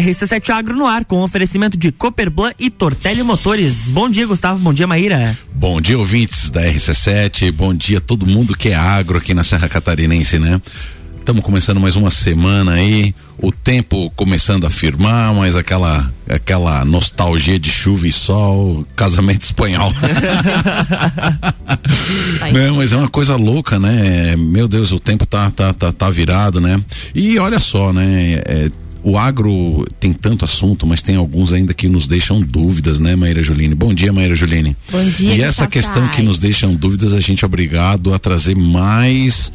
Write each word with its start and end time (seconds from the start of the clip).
RC7 0.00 0.50
Agro 0.50 0.76
no 0.76 0.86
ar, 0.86 1.04
com 1.04 1.22
oferecimento 1.22 1.76
de 1.76 1.92
Copperblan 1.92 2.52
e 2.58 2.70
Tortelli 2.70 3.22
Motores. 3.22 3.74
Bom 3.88 4.08
dia, 4.08 4.26
Gustavo. 4.26 4.58
Bom 4.58 4.72
dia, 4.72 4.86
Maíra. 4.86 5.36
Bom 5.54 5.80
dia, 5.80 5.98
ouvintes 5.98 6.50
da 6.50 6.62
RC7. 6.62 7.52
Bom 7.52 7.74
dia 7.74 7.98
a 7.98 8.00
todo 8.00 8.26
mundo 8.26 8.56
que 8.56 8.70
é 8.70 8.74
agro 8.74 9.18
aqui 9.18 9.34
na 9.34 9.44
Serra 9.44 9.68
Catarinense, 9.68 10.38
né? 10.38 10.60
Estamos 11.22 11.44
começando 11.44 11.78
mais 11.78 11.94
uma 11.94 12.10
semana 12.10 12.72
aí, 12.72 13.14
o 13.38 13.52
tempo 13.52 14.10
começando 14.16 14.66
a 14.66 14.70
firmar, 14.70 15.32
mas 15.32 15.54
aquela 15.54 16.12
aquela 16.28 16.84
nostalgia 16.84 17.60
de 17.60 17.70
chuva 17.70 18.08
e 18.08 18.12
sol, 18.12 18.84
casamento 18.96 19.42
espanhol. 19.42 19.92
Não, 22.52 22.76
mas 22.76 22.92
é 22.92 22.96
uma 22.96 23.08
coisa 23.08 23.36
louca, 23.36 23.78
né? 23.78 24.34
Meu 24.36 24.66
Deus, 24.66 24.90
o 24.90 24.98
tempo 24.98 25.24
tá 25.24 25.48
tá 25.52 25.72
tá, 25.72 25.92
tá 25.92 26.10
virado, 26.10 26.60
né? 26.60 26.82
E 27.14 27.38
olha 27.38 27.60
só, 27.60 27.92
né? 27.92 28.42
É, 28.44 28.68
o 29.02 29.18
agro 29.18 29.84
tem 29.98 30.12
tanto 30.12 30.44
assunto, 30.44 30.86
mas 30.86 31.02
tem 31.02 31.16
alguns 31.16 31.52
ainda 31.52 31.74
que 31.74 31.88
nos 31.88 32.06
deixam 32.06 32.40
dúvidas, 32.40 32.98
né, 32.98 33.16
Maíra 33.16 33.42
Juline? 33.42 33.74
Bom 33.74 33.92
dia, 33.92 34.12
Maíra 34.12 34.34
Juline. 34.34 34.76
Bom 34.90 35.04
dia. 35.04 35.34
E 35.34 35.40
essa 35.42 35.66
questão 35.66 36.08
que 36.08 36.22
nos 36.22 36.38
deixam 36.38 36.74
dúvidas, 36.74 37.12
a 37.12 37.20
gente 37.20 37.44
é 37.44 37.46
obrigado 37.46 38.14
a 38.14 38.18
trazer 38.18 38.56
mais 38.56 39.52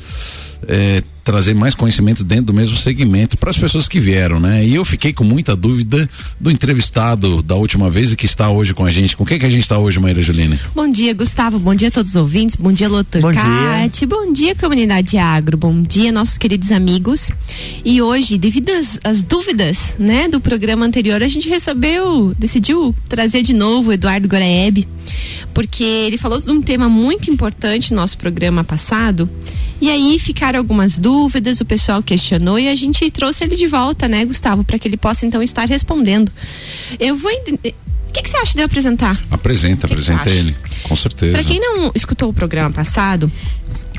é, 0.67 1.01
trazer 1.23 1.53
mais 1.53 1.75
conhecimento 1.75 2.23
dentro 2.23 2.45
do 2.45 2.53
mesmo 2.53 2.77
segmento 2.77 3.37
para 3.37 3.49
as 3.49 3.57
pessoas 3.57 3.87
que 3.87 3.99
vieram, 3.99 4.39
né? 4.39 4.65
E 4.65 4.75
eu 4.75 4.85
fiquei 4.85 5.11
com 5.11 5.23
muita 5.23 5.55
dúvida 5.55 6.09
do 6.39 6.51
entrevistado 6.51 7.41
da 7.41 7.55
última 7.55 7.89
vez 7.89 8.11
e 8.11 8.15
que 8.15 8.25
está 8.25 8.49
hoje 8.49 8.73
com 8.73 8.85
a 8.85 8.91
gente. 8.91 9.15
Com 9.15 9.25
quem 9.25 9.39
que 9.39 9.45
a 9.45 9.49
gente 9.49 9.63
está 9.63 9.77
hoje, 9.77 9.99
Maíra 9.99 10.21
Juline? 10.21 10.59
Bom 10.75 10.89
dia, 10.89 11.13
Gustavo. 11.13 11.59
Bom 11.59 11.75
dia 11.75 11.87
a 11.87 11.91
todos 11.91 12.11
os 12.11 12.15
ouvintes. 12.15 12.55
Bom 12.55 12.71
dia, 12.71 12.87
Lotor 12.87 13.21
Bom 13.21 13.33
Cate. 13.33 13.99
dia. 13.99 14.07
Bom 14.07 14.31
dia, 14.31 14.55
comunidade 14.55 15.17
agro. 15.17 15.57
Bom 15.57 15.81
dia, 15.81 16.11
nossos 16.11 16.37
queridos 16.37 16.71
amigos. 16.71 17.29
E 17.83 18.01
hoje, 18.01 18.37
devido 18.37 18.69
às, 18.69 18.99
às 19.03 19.23
dúvidas, 19.25 19.95
né, 19.97 20.27
do 20.27 20.39
programa 20.39 20.85
anterior, 20.85 21.21
a 21.21 21.27
gente 21.27 21.49
recebeu, 21.49 22.33
decidiu 22.37 22.93
trazer 23.09 23.41
de 23.41 23.53
novo 23.53 23.89
o 23.89 23.93
Eduardo 23.93 24.27
Goraeb, 24.27 24.87
porque 25.53 25.83
ele 25.83 26.17
falou 26.17 26.39
de 26.39 26.49
um 26.49 26.61
tema 26.61 26.87
muito 26.87 27.29
importante 27.29 27.91
no 27.91 27.99
nosso 27.99 28.17
programa 28.17 28.63
passado. 28.63 29.29
E 29.79 29.89
aí 29.91 30.17
ficaram 30.19 30.57
algumas 30.59 30.97
dúvidas, 30.97 31.61
o 31.61 31.65
pessoal 31.65 32.01
questionou 32.01 32.57
e 32.57 32.67
a 32.67 32.75
gente 32.75 33.09
trouxe 33.11 33.43
ele 33.43 33.55
de 33.55 33.67
volta, 33.67 34.07
né, 34.07 34.25
Gustavo, 34.25 34.63
para 34.63 34.79
que 34.79 34.87
ele 34.87 34.97
possa 34.97 35.25
então 35.25 35.41
estar 35.43 35.67
respondendo. 35.67 36.31
Eu 36.99 37.15
vou 37.15 37.31
entender. 37.31 37.75
O 38.09 38.11
que, 38.11 38.23
que 38.23 38.29
você 38.29 38.37
acha 38.37 38.53
de 38.53 38.61
eu 38.61 38.65
apresentar? 38.65 39.19
Apresenta, 39.29 39.81
Que 39.81 39.87
que 39.87 39.93
apresenta 39.93 40.21
acha? 40.21 40.29
ele. 40.31 40.55
Com 40.83 40.95
certeza. 40.95 41.33
Para 41.33 41.43
quem 41.43 41.59
não 41.59 41.91
escutou 41.93 42.29
o 42.29 42.33
programa 42.33 42.71
passado, 42.71 43.31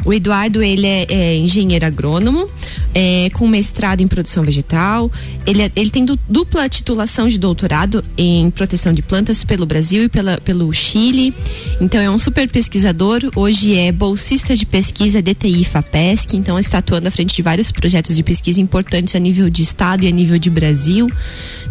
o 0.04 0.12
Eduardo 0.12 0.62
ele 0.62 0.86
é, 0.86 1.06
é 1.08 1.36
engenheiro 1.36 1.84
agrônomo, 1.84 2.46
é, 2.94 3.28
com 3.30 3.46
mestrado 3.46 4.00
em 4.00 4.08
produção 4.08 4.42
vegetal. 4.44 5.10
Ele, 5.46 5.62
é- 5.62 5.72
ele 5.77 5.91
tem 5.91 6.04
du- 6.04 6.18
dupla 6.28 6.68
titulação 6.68 7.28
de 7.28 7.38
doutorado 7.38 8.02
em 8.16 8.50
proteção 8.50 8.92
de 8.92 9.02
plantas 9.02 9.44
pelo 9.44 9.66
Brasil 9.66 10.04
e 10.04 10.08
pela, 10.08 10.38
pelo 10.38 10.72
Chile. 10.72 11.34
Então 11.80 12.00
é 12.00 12.08
um 12.10 12.19
super 12.19 12.48
pesquisador. 12.48 13.20
Hoje 13.36 13.76
é 13.76 13.92
bolsista 13.92 14.56
de 14.56 14.64
pesquisa 14.64 15.20
DTI 15.22 15.64
FAPESC. 15.64 16.36
Então 16.36 16.58
está 16.58 16.78
atuando 16.78 17.08
à 17.08 17.10
frente 17.10 17.34
de 17.34 17.42
vários 17.42 17.70
projetos 17.70 18.16
de 18.16 18.22
pesquisa 18.22 18.60
importantes 18.60 19.14
a 19.14 19.19
nível 19.19 19.50
de 19.50 19.62
estado 19.62 20.04
e 20.04 20.08
a 20.08 20.10
nível 20.10 20.38
de 20.38 20.48
Brasil. 20.50 21.08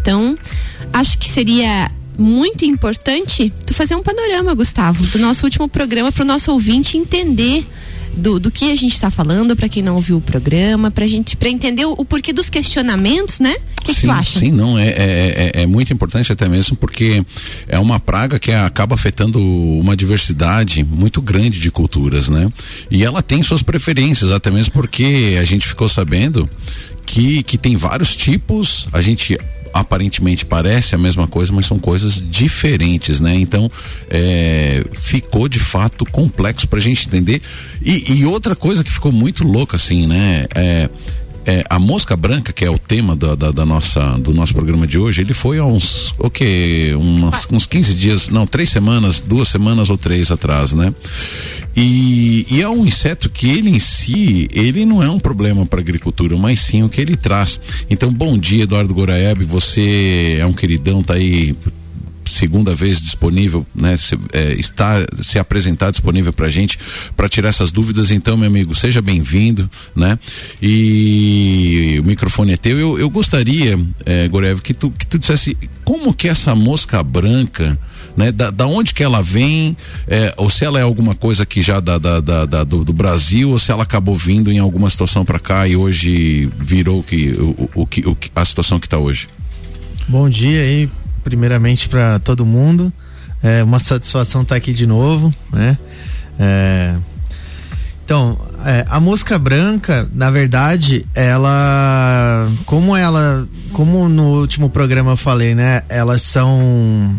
Então 0.00 0.36
acho 0.92 1.18
que 1.18 1.28
seria 1.28 1.90
muito 2.16 2.64
importante 2.64 3.52
tu 3.64 3.72
fazer 3.74 3.94
um 3.94 4.02
panorama, 4.02 4.52
Gustavo, 4.54 5.04
do 5.06 5.18
nosso 5.20 5.44
último 5.44 5.68
programa 5.68 6.10
para 6.10 6.22
o 6.24 6.26
nosso 6.26 6.50
ouvinte 6.52 6.96
entender 6.96 7.64
do, 8.18 8.38
do 8.38 8.50
que 8.50 8.70
a 8.70 8.76
gente 8.76 8.92
está 8.92 9.10
falando, 9.10 9.56
para 9.56 9.68
quem 9.68 9.82
não 9.82 9.94
ouviu 9.94 10.18
o 10.18 10.20
programa, 10.20 10.90
pra 10.90 11.06
gente 11.06 11.36
para 11.36 11.48
entender 11.48 11.86
o, 11.86 11.92
o 11.92 12.04
porquê 12.04 12.32
dos 12.32 12.50
questionamentos, 12.50 13.40
né? 13.40 13.54
O 13.78 13.82
que, 13.82 13.94
que 13.94 14.00
sim, 14.00 14.06
tu 14.08 14.10
acha? 14.10 14.40
Sim, 14.40 14.52
não, 14.52 14.78
é, 14.78 14.88
é, 14.88 15.52
é, 15.54 15.62
é 15.62 15.66
muito 15.66 15.92
importante 15.92 16.30
até 16.32 16.48
mesmo 16.48 16.76
porque 16.76 17.24
é 17.66 17.78
uma 17.78 17.98
praga 17.98 18.38
que 18.38 18.52
acaba 18.52 18.94
afetando 18.94 19.40
uma 19.40 19.96
diversidade 19.96 20.84
muito 20.84 21.22
grande 21.22 21.60
de 21.60 21.70
culturas, 21.70 22.28
né? 22.28 22.50
E 22.90 23.04
ela 23.04 23.22
tem 23.22 23.42
suas 23.42 23.62
preferências, 23.62 24.32
até 24.32 24.50
mesmo 24.50 24.72
porque 24.72 25.36
a 25.40 25.44
gente 25.44 25.66
ficou 25.66 25.88
sabendo 25.88 26.48
que, 27.06 27.42
que 27.42 27.56
tem 27.56 27.74
vários 27.74 28.14
tipos, 28.14 28.86
a 28.92 29.00
gente 29.00 29.38
aparentemente 29.72 30.44
parece 30.44 30.94
a 30.94 30.98
mesma 30.98 31.26
coisa, 31.26 31.52
mas 31.52 31.66
são 31.66 31.78
coisas 31.78 32.22
diferentes, 32.28 33.20
né? 33.20 33.34
Então 33.34 33.70
é, 34.10 34.84
ficou 34.92 35.48
de 35.48 35.60
fato 35.60 36.04
complexo 36.06 36.68
pra 36.68 36.80
gente 36.80 37.06
entender. 37.06 37.42
E, 37.84 38.20
e 38.20 38.24
outra 38.24 38.54
coisa 38.54 38.82
que 38.84 38.90
ficou 38.90 39.12
muito 39.12 39.44
louca, 39.44 39.76
assim, 39.76 40.06
né? 40.06 40.46
É, 40.54 40.88
é, 41.46 41.64
a 41.68 41.78
mosca 41.78 42.16
branca, 42.16 42.52
que 42.52 42.64
é 42.64 42.70
o 42.70 42.78
tema 42.78 43.16
da, 43.16 43.34
da, 43.34 43.50
da 43.50 43.64
nossa, 43.64 44.18
do 44.18 44.32
nosso 44.32 44.52
programa 44.52 44.86
de 44.86 44.98
hoje, 44.98 45.22
ele 45.22 45.32
foi 45.32 45.58
há 45.58 45.64
uns, 45.64 46.14
o 46.18 46.30
quê? 46.30 46.94
Umas, 46.98 47.46
uns 47.50 47.66
15 47.66 47.94
dias, 47.94 48.28
não, 48.28 48.46
três 48.46 48.70
semanas, 48.70 49.20
duas 49.20 49.48
semanas 49.48 49.90
ou 49.90 49.96
três 49.96 50.30
atrás, 50.30 50.72
né? 50.72 50.92
E, 51.76 52.46
e 52.50 52.60
é 52.60 52.68
um 52.68 52.84
inseto 52.84 53.30
que 53.30 53.48
ele 53.48 53.70
em 53.70 53.78
si, 53.78 54.48
ele 54.52 54.84
não 54.84 55.02
é 55.02 55.08
um 55.08 55.18
problema 55.18 55.64
para 55.64 55.80
agricultura, 55.80 56.36
mas 56.36 56.60
sim 56.60 56.82
o 56.82 56.88
que 56.88 57.00
ele 57.00 57.16
traz. 57.16 57.60
Então, 57.88 58.12
bom 58.12 58.36
dia, 58.36 58.64
Eduardo 58.64 58.92
Goraeb, 58.92 59.44
você 59.44 60.38
é 60.40 60.46
um 60.46 60.52
queridão, 60.52 61.02
tá 61.02 61.14
aí 61.14 61.54
segunda 62.28 62.74
vez 62.74 63.00
disponível, 63.00 63.66
né? 63.74 63.96
Se, 63.96 64.18
é, 64.32 64.52
está 64.54 65.04
se 65.22 65.38
apresentar 65.38 65.90
disponível 65.90 66.32
para 66.32 66.48
gente 66.48 66.78
para 67.16 67.28
tirar 67.28 67.48
essas 67.48 67.72
dúvidas. 67.72 68.10
Então, 68.10 68.36
meu 68.36 68.46
amigo, 68.48 68.74
seja 68.74 69.00
bem-vindo, 69.02 69.70
né? 69.94 70.18
E 70.60 71.96
o 72.00 72.04
microfone 72.04 72.52
é 72.52 72.56
teu. 72.56 72.78
Eu, 72.78 72.98
eu 72.98 73.10
gostaria, 73.10 73.78
é, 74.06 74.28
Gorev, 74.28 74.60
que 74.60 74.74
tu 74.74 74.90
que 74.90 75.06
tu 75.06 75.18
dissesse 75.18 75.56
como 75.84 76.12
que 76.14 76.28
essa 76.28 76.54
mosca 76.54 77.02
branca 77.02 77.78
né? 78.16 78.32
Da, 78.32 78.50
da 78.50 78.66
onde 78.66 78.92
que 78.92 79.02
ela 79.04 79.22
vem, 79.22 79.76
é, 80.08 80.34
ou 80.36 80.50
se 80.50 80.64
ela 80.64 80.80
é 80.80 80.82
alguma 80.82 81.14
coisa 81.14 81.46
que 81.46 81.62
já 81.62 81.78
da, 81.78 81.98
da, 81.98 82.20
da, 82.20 82.44
da- 82.44 82.64
do, 82.64 82.84
do 82.84 82.92
Brasil, 82.92 83.50
ou 83.50 83.58
se 83.60 83.70
ela 83.70 83.84
acabou 83.84 84.16
vindo 84.16 84.50
em 84.50 84.58
alguma 84.58 84.90
situação 84.90 85.24
para 85.24 85.38
cá 85.38 85.68
e 85.68 85.76
hoje 85.76 86.50
virou 86.58 87.00
que, 87.00 87.30
o, 87.30 87.70
o, 87.76 87.82
o 87.82 88.16
a 88.34 88.44
situação 88.44 88.80
que 88.80 88.86
está 88.88 88.98
hoje. 88.98 89.28
Bom 90.08 90.28
dia 90.28 90.62
aí, 90.62 90.90
primeiramente 91.22 91.88
para 91.88 92.18
todo 92.18 92.44
mundo. 92.46 92.92
É 93.42 93.62
uma 93.62 93.78
satisfação 93.78 94.42
estar 94.42 94.56
aqui 94.56 94.72
de 94.72 94.86
novo, 94.86 95.32
né? 95.52 95.78
É, 96.38 96.96
Então, 98.04 98.38
é, 98.64 98.84
a 98.88 98.98
mosca 98.98 99.38
branca, 99.38 100.08
na 100.14 100.30
verdade, 100.30 101.06
ela, 101.14 102.48
como 102.64 102.96
ela, 102.96 103.46
como 103.72 104.08
no 104.08 104.40
último 104.40 104.70
programa 104.70 105.12
eu 105.12 105.16
falei, 105.16 105.54
né? 105.54 105.82
Elas 105.88 106.22
são 106.22 107.18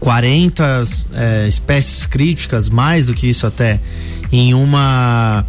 40 0.00 0.84
é, 1.12 1.48
espécies 1.48 2.06
críticas, 2.06 2.68
mais 2.68 3.06
do 3.06 3.14
que 3.14 3.28
isso 3.28 3.46
até, 3.46 3.80
em 4.32 4.54
uma 4.54 5.44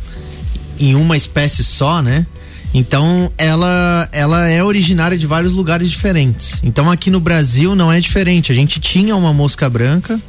em 0.79 0.95
uma 0.95 1.17
espécie 1.17 1.63
só, 1.63 2.01
né? 2.01 2.27
Então 2.73 3.31
ela 3.38 4.07
ela 4.11 4.47
é 4.47 4.63
originária 4.63 5.17
de 5.17 5.25
vários 5.25 5.53
lugares 5.53 5.89
diferentes. 5.89 6.59
Então 6.63 6.91
aqui 6.91 7.09
no 7.09 7.19
Brasil 7.19 7.75
não 7.75 7.91
é 7.91 8.00
diferente. 8.00 8.51
A 8.51 8.55
gente 8.55 8.79
tinha 8.79 9.16
uma 9.16 9.33
mosca 9.33 9.69
branca 9.69 10.19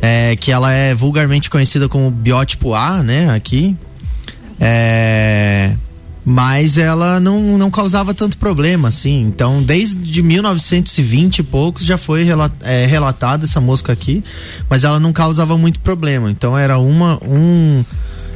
é, 0.00 0.36
que 0.36 0.50
ela 0.50 0.72
é 0.72 0.94
vulgarmente 0.94 1.50
conhecida 1.50 1.88
como 1.88 2.10
biótipo 2.10 2.74
A, 2.74 3.02
né? 3.02 3.30
Aqui, 3.34 3.76
é, 4.60 5.74
mas 6.24 6.78
ela 6.78 7.18
não, 7.20 7.56
não 7.58 7.70
causava 7.70 8.12
tanto 8.14 8.36
problema, 8.38 8.88
assim. 8.88 9.22
Então, 9.22 9.62
desde 9.62 10.22
1920 10.22 11.38
e 11.38 11.42
poucos 11.42 11.84
já 11.84 11.96
foi 11.98 12.22
rela- 12.24 12.52
é, 12.62 12.86
relatada 12.86 13.44
essa 13.44 13.60
mosca 13.60 13.92
aqui, 13.92 14.22
mas 14.68 14.84
ela 14.84 15.00
não 15.00 15.12
causava 15.12 15.56
muito 15.56 15.80
problema. 15.80 16.30
Então, 16.30 16.56
era 16.56 16.78
uma 16.78 17.18
um 17.24 17.84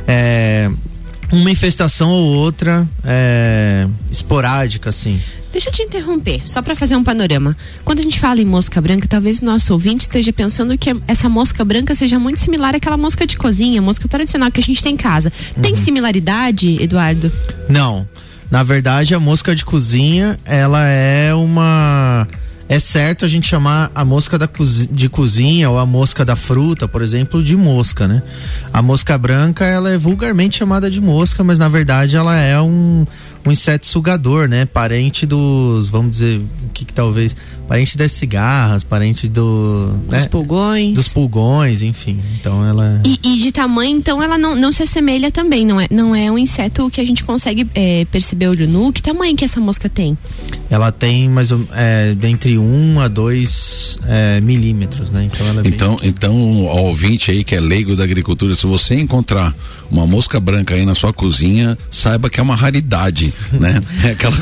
é, 0.07 0.71
uma 1.33 1.51
infestação 1.51 2.11
ou 2.11 2.35
outra 2.35 2.87
é, 3.03 3.89
esporádica, 4.11 4.91
assim. 4.91 5.21
Deixa 5.51 5.69
eu 5.69 5.73
te 5.73 5.83
interromper, 5.83 6.43
só 6.47 6.63
para 6.63 6.75
fazer 6.75 6.97
um 6.97 7.05
panorama. 7.05 7.57
Quando 7.85 7.99
a 7.99 8.03
gente 8.03 8.19
fala 8.19 8.41
em 8.41 8.45
mosca 8.45 8.81
branca, 8.81 9.07
talvez 9.09 9.41
o 9.41 9.45
nosso 9.45 9.73
ouvinte 9.73 10.03
esteja 10.03 10.33
pensando 10.33 10.77
que 10.79 10.91
essa 11.07 11.29
mosca 11.29 11.65
branca 11.65 11.95
seja 11.95 12.19
muito 12.19 12.41
similar 12.41 12.75
àquela 12.75 12.97
mosca 12.97 13.27
de 13.27 13.37
cozinha, 13.37 13.83
mosca 13.83 14.09
tradicional 14.09 14.51
que 14.51 14.61
a 14.61 14.63
gente 14.63 14.83
tem 14.83 14.95
em 14.95 14.97
casa. 14.97 15.33
Tem 15.61 15.77
similaridade, 15.77 16.83
Eduardo? 16.83 17.31
Não. 17.69 18.09
Na 18.51 18.63
verdade, 18.63 19.15
a 19.15 19.21
mosca 19.21 19.55
de 19.55 19.65
cozinha, 19.65 20.37
ela 20.45 20.87
é 20.87 21.35
uma. 21.35 22.29
É 22.73 22.79
certo 22.79 23.27
a 23.27 23.29
gente 23.29 23.47
chamar 23.47 23.91
a 23.95 24.03
mosca 24.03 24.39
da 24.39 24.49
de 24.91 25.07
cozinha 25.07 25.69
ou 25.69 25.79
a 25.79 25.85
mosca 25.85 26.25
da 26.25 26.35
fruta, 26.35 26.89
por 26.89 27.03
exemplo, 27.03 27.43
de 27.43 27.55
mosca, 27.55 28.09
né? 28.09 28.23
A 28.73 28.81
mosca 28.81 29.19
branca, 29.19 29.67
ela 29.67 29.91
é 29.91 29.99
vulgarmente 29.99 30.57
chamada 30.57 30.91
de 30.91 30.99
mosca, 30.99 31.45
mas 31.45 31.59
na 31.59 31.69
verdade 31.69 32.17
ela 32.17 32.35
é 32.35 32.59
um, 32.59 33.07
um 33.45 33.51
inseto 33.51 33.87
sugador, 33.87 34.49
né? 34.49 34.65
Parente 34.65 35.27
dos, 35.27 35.89
vamos 35.89 36.13
dizer, 36.13 36.39
o 36.39 36.69
que, 36.73 36.85
que 36.85 36.93
talvez, 36.93 37.37
parente 37.67 37.97
das 37.97 38.13
cigarras, 38.13 38.85
parente 38.85 39.29
do, 39.29 39.89
dos 40.09 40.23
né? 40.23 40.29
pulgões, 40.29 40.95
dos 40.95 41.09
pulgões, 41.09 41.83
enfim. 41.83 42.21
Então 42.39 42.65
ela 42.65 43.01
e, 43.05 43.19
e, 43.23 43.39
de 43.39 43.51
tamanho, 43.51 43.97
então 43.97 44.23
ela 44.23 44.39
não, 44.39 44.55
não 44.55 44.71
se 44.71 44.83
assemelha 44.83 45.31
também, 45.31 45.67
não 45.67 45.81
é? 45.81 45.87
Não 45.91 46.15
é 46.15 46.31
um 46.31 46.39
inseto 46.39 46.89
que 46.91 47.01
a 47.01 47.05
gente 47.05 47.25
consegue 47.25 47.69
é, 47.75 48.05
perceber 48.07 48.49
olho 48.49 48.69
nu. 48.69 48.93
Que 48.93 49.03
tamanho 49.03 49.37
que 49.37 49.45
essa 49.45 49.61
mosca 49.61 49.89
tem? 49.89 50.17
Ela 50.71 50.93
tem 50.93 51.29
mais 51.29 51.51
é, 51.73 52.15
entre 52.23 52.59
1 52.59 52.63
um 52.63 53.01
a 53.01 53.09
2 53.09 53.99
é, 54.07 54.41
milímetros, 54.41 55.11
né? 55.11 55.29
Então 55.33 55.47
ela 55.47 55.63
é 55.63 55.69
então, 55.69 55.97
bem... 55.97 56.09
então, 56.09 56.69
ao 56.69 56.85
ouvinte 56.85 57.31
aí 57.31 57.43
que 57.43 57.55
é 57.55 57.61
leigo 57.61 57.97
da 57.97 58.05
agricultura, 58.05 58.55
se 58.55 58.67
você 58.67 58.95
encontrar 58.95 59.55
uma 59.91 60.07
mosca 60.07 60.39
branca 60.39 60.75
aí 60.75 60.87
na 60.87 60.95
sua 60.95 61.13
cozinha, 61.13 61.77
saiba 61.91 62.31
que 62.31 62.41
é 62.41 62.43
uma 62.43 62.57
raridade, 62.57 63.32
né? 63.53 63.81
É 64.05 64.11
aquela 64.11 64.37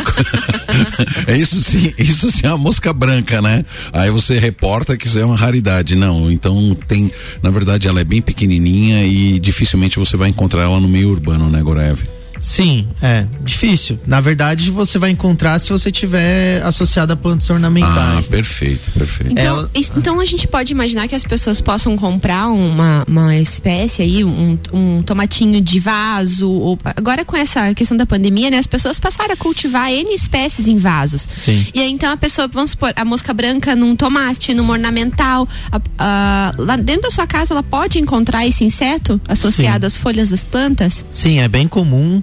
É 1.26 1.36
isso 1.36 1.56
sim, 1.62 1.92
isso 1.98 2.30
sim 2.30 2.46
é 2.46 2.48
uma 2.48 2.58
mosca 2.58 2.92
branca, 2.92 3.42
né? 3.42 3.64
Aí 3.92 4.10
você 4.10 4.38
reporta 4.38 4.96
que 4.96 5.06
isso 5.06 5.18
é 5.18 5.24
uma 5.24 5.36
raridade. 5.36 5.96
Não, 5.96 6.30
então 6.30 6.76
tem, 6.86 7.10
na 7.42 7.50
verdade 7.50 7.88
ela 7.88 8.00
é 8.00 8.04
bem 8.04 8.22
pequenininha 8.22 9.04
e 9.04 9.38
dificilmente 9.38 9.98
você 9.98 10.16
vai 10.16 10.28
encontrar 10.28 10.62
ela 10.62 10.80
no 10.80 10.88
meio 10.88 11.10
urbano, 11.10 11.48
né, 11.50 11.62
Gorev? 11.62 12.00
Sim, 12.40 12.88
é 13.02 13.26
difícil. 13.44 14.00
Na 14.06 14.20
verdade, 14.20 14.70
você 14.70 14.98
vai 14.98 15.10
encontrar 15.10 15.58
se 15.58 15.68
você 15.68 15.92
tiver 15.92 16.62
associado 16.62 17.12
a 17.12 17.16
plantas 17.16 17.48
ornamentais. 17.50 17.96
Ah, 17.96 18.14
né? 18.14 18.22
perfeito, 18.28 18.90
perfeito. 18.92 19.32
Então, 19.32 19.58
Ela... 19.58 19.70
então 19.74 20.18
a 20.18 20.24
gente 20.24 20.48
pode 20.48 20.72
imaginar 20.72 21.06
que 21.06 21.14
as 21.14 21.22
pessoas 21.22 21.60
possam 21.60 21.96
comprar 21.96 22.48
uma, 22.48 23.04
uma 23.06 23.36
espécie 23.36 24.02
aí, 24.02 24.24
um, 24.24 24.58
um 24.72 25.02
tomatinho 25.02 25.60
de 25.60 25.78
vaso. 25.78 26.50
Ou, 26.50 26.78
agora 26.96 27.24
com 27.24 27.36
essa 27.36 27.74
questão 27.74 27.96
da 27.96 28.06
pandemia, 28.06 28.50
né? 28.50 28.58
As 28.58 28.66
pessoas 28.66 28.98
passaram 28.98 29.34
a 29.34 29.36
cultivar 29.36 29.90
N 29.90 30.14
espécies 30.14 30.66
em 30.66 30.78
vasos. 30.78 31.28
Sim. 31.34 31.66
E 31.74 31.80
aí 31.80 31.90
então 31.90 32.10
a 32.10 32.16
pessoa, 32.16 32.48
vamos 32.48 32.70
supor, 32.70 32.92
a 32.96 33.04
mosca 33.04 33.34
branca 33.34 33.76
num 33.76 33.94
tomate, 33.94 34.54
num 34.54 34.68
ornamental. 34.70 35.46
A, 35.70 35.80
a, 35.98 36.52
lá 36.56 36.76
dentro 36.76 37.02
da 37.02 37.10
sua 37.10 37.26
casa 37.26 37.52
ela 37.52 37.62
pode 37.62 37.98
encontrar 37.98 38.46
esse 38.46 38.64
inseto 38.64 39.20
associado 39.28 39.82
Sim. 39.82 39.86
às 39.86 39.96
folhas 39.96 40.30
das 40.30 40.42
plantas? 40.42 41.04
Sim, 41.10 41.40
é 41.40 41.48
bem 41.48 41.68
comum. 41.68 42.22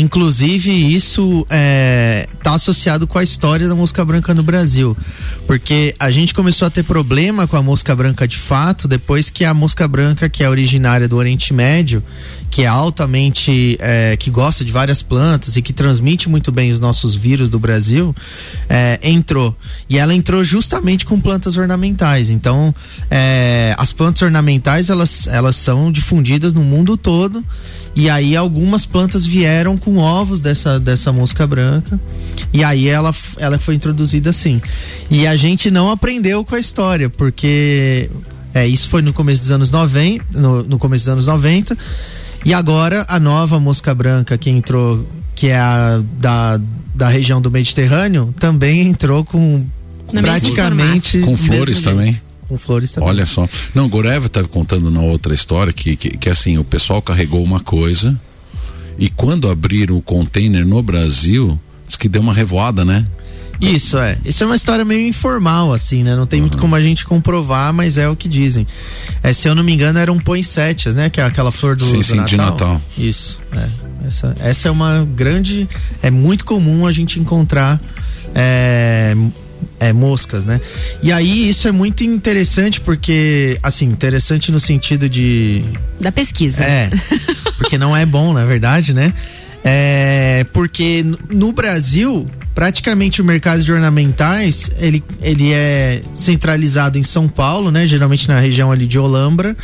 Inclusive, 0.00 0.70
isso 0.70 1.40
está 1.42 1.54
é, 1.54 2.26
tá 2.42 2.54
associado 2.54 3.06
com 3.06 3.18
a 3.18 3.22
história 3.22 3.68
da 3.68 3.74
mosca 3.74 4.02
branca 4.02 4.32
no 4.32 4.42
Brasil. 4.42 4.96
Porque 5.46 5.94
a 5.98 6.10
gente 6.10 6.32
começou 6.32 6.66
a 6.66 6.70
ter 6.70 6.84
problema 6.84 7.46
com 7.46 7.54
a 7.54 7.62
mosca 7.62 7.94
branca 7.94 8.26
de 8.26 8.38
fato 8.38 8.88
depois 8.88 9.28
que 9.28 9.44
a 9.44 9.52
mosca 9.52 9.86
branca, 9.86 10.26
que 10.26 10.42
é 10.42 10.48
originária 10.48 11.06
do 11.06 11.16
Oriente 11.18 11.52
Médio, 11.52 12.02
que 12.50 12.62
é 12.62 12.66
altamente. 12.66 13.76
É, 13.78 14.16
que 14.16 14.30
gosta 14.30 14.64
de 14.64 14.72
várias 14.72 15.02
plantas 15.02 15.56
e 15.56 15.62
que 15.62 15.72
transmite 15.72 16.30
muito 16.30 16.50
bem 16.50 16.72
os 16.72 16.80
nossos 16.80 17.14
vírus 17.14 17.50
do 17.50 17.58
Brasil, 17.58 18.14
é, 18.68 18.98
entrou. 19.02 19.54
E 19.88 19.98
ela 19.98 20.14
entrou 20.14 20.42
justamente 20.42 21.04
com 21.04 21.20
plantas 21.20 21.58
ornamentais. 21.58 22.30
Então, 22.30 22.74
é, 23.10 23.74
as 23.76 23.92
plantas 23.92 24.22
ornamentais 24.22 24.88
elas, 24.88 25.26
elas 25.26 25.56
são 25.56 25.92
difundidas 25.92 26.54
no 26.54 26.64
mundo 26.64 26.96
todo. 26.96 27.44
E 27.94 28.08
aí 28.08 28.36
algumas 28.36 28.86
plantas 28.86 29.26
vieram 29.26 29.76
com 29.76 29.89
ovos 29.98 30.40
dessa, 30.40 30.78
dessa 30.78 31.12
mosca 31.12 31.46
branca. 31.46 31.98
E 32.52 32.64
aí 32.64 32.88
ela, 32.88 33.14
ela 33.36 33.58
foi 33.58 33.74
introduzida 33.74 34.30
assim. 34.30 34.60
E 35.10 35.26
a 35.26 35.36
gente 35.36 35.70
não 35.70 35.90
aprendeu 35.90 36.44
com 36.44 36.54
a 36.54 36.58
história, 36.60 37.08
porque 37.08 38.10
é, 38.54 38.66
isso 38.66 38.88
foi 38.88 39.02
no 39.02 39.12
começo 39.12 39.42
dos 39.42 39.50
anos 39.50 39.70
90, 39.70 40.24
no, 40.38 40.62
no 40.62 40.78
começo 40.78 41.04
dos 41.04 41.12
anos 41.12 41.26
90. 41.26 41.76
E 42.44 42.54
agora 42.54 43.04
a 43.08 43.20
nova 43.20 43.60
mosca 43.60 43.94
branca 43.94 44.36
que 44.38 44.50
entrou, 44.50 45.06
que 45.34 45.48
é 45.48 45.58
a 45.58 46.02
da, 46.18 46.60
da 46.94 47.08
região 47.08 47.40
do 47.40 47.50
Mediterrâneo, 47.50 48.34
também 48.38 48.80
entrou 48.82 49.24
com 49.24 49.64
Na 50.12 50.22
praticamente 50.22 51.18
com 51.20 51.36
flores 51.36 51.82
também 51.82 52.20
com 52.50 52.58
flores 52.58 52.90
também. 52.90 53.08
Olha 53.08 53.24
só. 53.26 53.48
Não, 53.72 53.88
Goreva 53.88 54.26
estava 54.26 54.48
contando 54.48 54.90
na 54.90 55.00
outra 55.00 55.32
história 55.32 55.72
que, 55.72 55.94
que, 55.94 56.16
que 56.16 56.28
assim, 56.28 56.58
o 56.58 56.64
pessoal 56.64 57.00
carregou 57.00 57.40
uma 57.44 57.60
coisa 57.60 58.20
e 59.00 59.08
quando 59.08 59.50
abriram 59.50 59.96
o 59.96 60.02
container 60.02 60.64
no 60.66 60.82
Brasil, 60.82 61.58
diz 61.86 61.96
que 61.96 62.06
deu 62.06 62.20
uma 62.20 62.34
revoada, 62.34 62.84
né? 62.84 63.06
Isso 63.58 63.98
é. 63.98 64.18
Isso 64.24 64.44
é 64.44 64.46
uma 64.46 64.56
história 64.56 64.84
meio 64.84 65.06
informal, 65.08 65.72
assim, 65.72 66.02
né? 66.02 66.14
Não 66.14 66.26
tem 66.26 66.38
uhum. 66.40 66.44
muito 66.44 66.58
como 66.58 66.74
a 66.74 66.82
gente 66.82 67.06
comprovar, 67.06 67.72
mas 67.72 67.96
é 67.96 68.06
o 68.08 68.14
que 68.14 68.28
dizem. 68.28 68.66
É, 69.22 69.32
se 69.32 69.48
eu 69.48 69.54
não 69.54 69.64
me 69.64 69.72
engano, 69.72 69.98
eram 69.98 70.18
poinsettias, 70.18 70.96
né? 70.96 71.08
Que 71.08 71.18
é 71.18 71.24
aquela 71.24 71.50
flor 71.50 71.76
do, 71.76 71.84
sim, 71.84 71.98
do 71.98 72.02
sim, 72.02 72.14
Natal. 72.16 72.26
de 72.26 72.36
Natal. 72.36 72.82
Isso. 72.98 73.38
É. 73.52 74.06
Essa, 74.06 74.34
essa 74.38 74.68
é 74.68 74.70
uma 74.70 75.04
grande. 75.04 75.66
É 76.02 76.10
muito 76.10 76.44
comum 76.44 76.86
a 76.86 76.92
gente 76.92 77.18
encontrar. 77.18 77.80
É, 78.34 79.16
é, 79.78 79.92
moscas, 79.92 80.44
né? 80.44 80.60
E 81.02 81.10
aí 81.10 81.48
isso 81.48 81.66
é 81.66 81.72
muito 81.72 82.04
interessante 82.04 82.80
porque, 82.80 83.58
assim, 83.62 83.86
interessante 83.86 84.52
no 84.52 84.60
sentido 84.60 85.08
de. 85.08 85.64
Da 85.98 86.12
pesquisa. 86.12 86.62
É. 86.62 86.90
Porque 87.60 87.76
não 87.76 87.94
é 87.94 88.06
bom, 88.06 88.32
na 88.32 88.42
verdade, 88.46 88.94
né? 88.94 89.12
É, 89.62 90.46
porque 90.54 91.04
no 91.28 91.52
Brasil, 91.52 92.24
praticamente 92.54 93.20
o 93.20 93.24
mercado 93.24 93.62
de 93.62 93.70
ornamentais, 93.70 94.70
ele, 94.78 95.04
ele 95.20 95.52
é 95.52 96.00
centralizado 96.14 96.96
em 96.96 97.02
São 97.02 97.28
Paulo, 97.28 97.70
né? 97.70 97.86
Geralmente 97.86 98.26
na 98.26 98.40
região 98.40 98.72
ali 98.72 98.86
de 98.86 98.98
Olambra, 98.98 99.54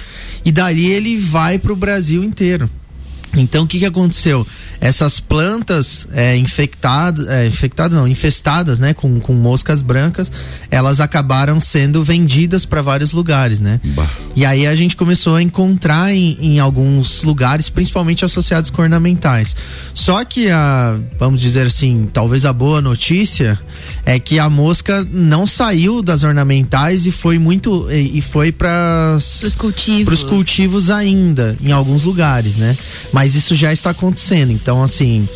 e 0.45 0.53
dali 0.53 0.85
ele 0.85 1.17
vai 1.17 1.59
para 1.59 1.73
o 1.73 1.77
Brasil 1.77 2.23
inteiro. 2.23 2.69
Então 3.37 3.65
o 3.65 3.67
que, 3.67 3.79
que 3.79 3.87
aconteceu? 3.87 4.47
Essas 4.81 5.21
plantas 5.21 6.07
é, 6.13 6.37
infectadas, 6.37 7.27
é, 7.29 7.47
infectadas 7.47 7.97
não, 7.97 8.07
infestadas, 8.07 8.79
né, 8.79 8.95
com, 8.95 9.21
com 9.21 9.33
moscas 9.35 9.83
brancas, 9.83 10.31
elas 10.71 11.01
acabaram 11.01 11.59
sendo 11.59 12.03
vendidas 12.03 12.65
para 12.65 12.83
vários 12.83 13.13
lugares, 13.13 13.61
né? 13.61 13.81
Bah. 13.85 14.09
E 14.35 14.45
aí 14.45 14.67
a 14.67 14.77
gente 14.77 14.97
começou 14.97 15.35
a 15.35 15.43
encontrar 15.43 16.13
em, 16.13 16.37
em, 16.41 16.61
alguns 16.61 17.23
lugares, 17.23 17.69
principalmente 17.69 18.25
associados 18.25 18.71
com 18.71 18.83
ornamentais. 18.83 19.57
Só 19.95 20.25
que 20.25 20.51
a, 20.51 20.99
vamos 21.19 21.41
dizer 21.41 21.67
assim, 21.67 22.09
talvez 22.13 22.45
a 22.45 22.53
boa 22.53 22.81
notícia 22.81 23.59
é 24.05 24.19
que 24.19 24.39
a 24.39 24.49
mosca 24.49 25.07
não 25.11 25.47
saiu 25.47 26.03
das 26.03 26.23
ornamentais 26.23 27.07
e 27.07 27.11
foi 27.11 27.39
muito 27.39 27.91
e, 27.91 28.19
e 28.19 28.23
foi 28.23 28.53
para 28.53 29.17
os 29.17 29.55
cultivos. 29.55 30.23
cultivos 30.23 30.91
ainda 30.91 31.57
em 31.61 31.73
alguns 31.73 32.05
lugares, 32.05 32.55
né? 32.55 32.77
Mas 33.13 33.26
isso 33.35 33.55
já 33.55 33.73
está 33.73 33.91
acontecendo. 33.91 34.53
Então, 34.53 34.83
assim, 34.83 35.29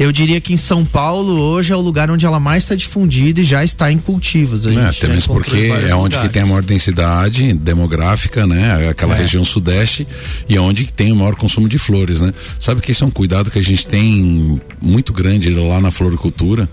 eu 0.00 0.10
diria 0.12 0.40
que 0.40 0.54
em 0.54 0.56
São 0.56 0.82
Paulo 0.82 1.38
hoje 1.38 1.72
é 1.72 1.76
o 1.76 1.80
lugar 1.80 2.10
onde 2.10 2.24
ela 2.24 2.40
mais 2.40 2.64
está 2.64 2.74
difundida 2.74 3.40
e 3.42 3.44
já 3.44 3.62
está 3.62 3.92
em 3.92 3.98
cultivos. 3.98 4.66
A 4.66 4.72
é, 4.72 4.86
até 4.86 5.08
mesmo 5.08 5.34
porque 5.34 5.70
é 5.88 5.94
onde 5.94 6.16
que 6.18 6.28
tem 6.28 6.42
a 6.42 6.46
maior 6.46 6.64
densidade 6.64 7.52
demográfica, 7.52 8.46
né? 8.46 8.88
Aquela 8.88 9.14
é. 9.14 9.18
região 9.18 9.44
sudeste 9.44 10.06
e 10.48 10.56
é 10.56 10.60
onde 10.60 10.86
tem 10.86 11.12
o 11.12 11.16
maior 11.16 11.34
consumo 11.34 11.68
de 11.68 11.76
flores, 11.76 12.20
né? 12.20 12.32
Sabe 12.58 12.80
que 12.80 12.92
esse 12.92 13.02
é 13.02 13.06
um 13.06 13.10
cuidado 13.10 13.50
que 13.50 13.58
a 13.58 13.62
gente 13.62 13.86
tem 13.86 14.58
muito 14.80 15.12
grande 15.12 15.50
lá 15.50 15.80
na 15.80 15.90
floricultura, 15.90 16.66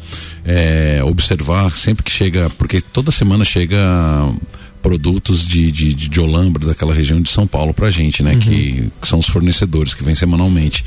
é, 0.46 1.02
observar 1.04 1.76
sempre 1.76 2.04
que 2.04 2.12
chega, 2.12 2.50
porque 2.52 2.80
toda 2.80 3.12
semana 3.12 3.44
chega 3.44 3.78
produtos 4.82 5.46
de, 5.46 5.72
de, 5.72 5.94
de, 5.94 6.10
de 6.10 6.20
Olambra, 6.20 6.66
daquela 6.66 6.94
região 6.94 7.22
de 7.22 7.30
São 7.30 7.46
Paulo 7.46 7.74
pra 7.74 7.90
gente, 7.90 8.24
né? 8.24 8.34
Uhum. 8.34 8.40
Que, 8.40 8.92
que, 9.02 9.08
são 9.08 9.20
os 9.20 9.28
fornecedores 9.28 9.94
que 9.94 10.04
vêm 10.04 10.16
semanalmente. 10.16 10.84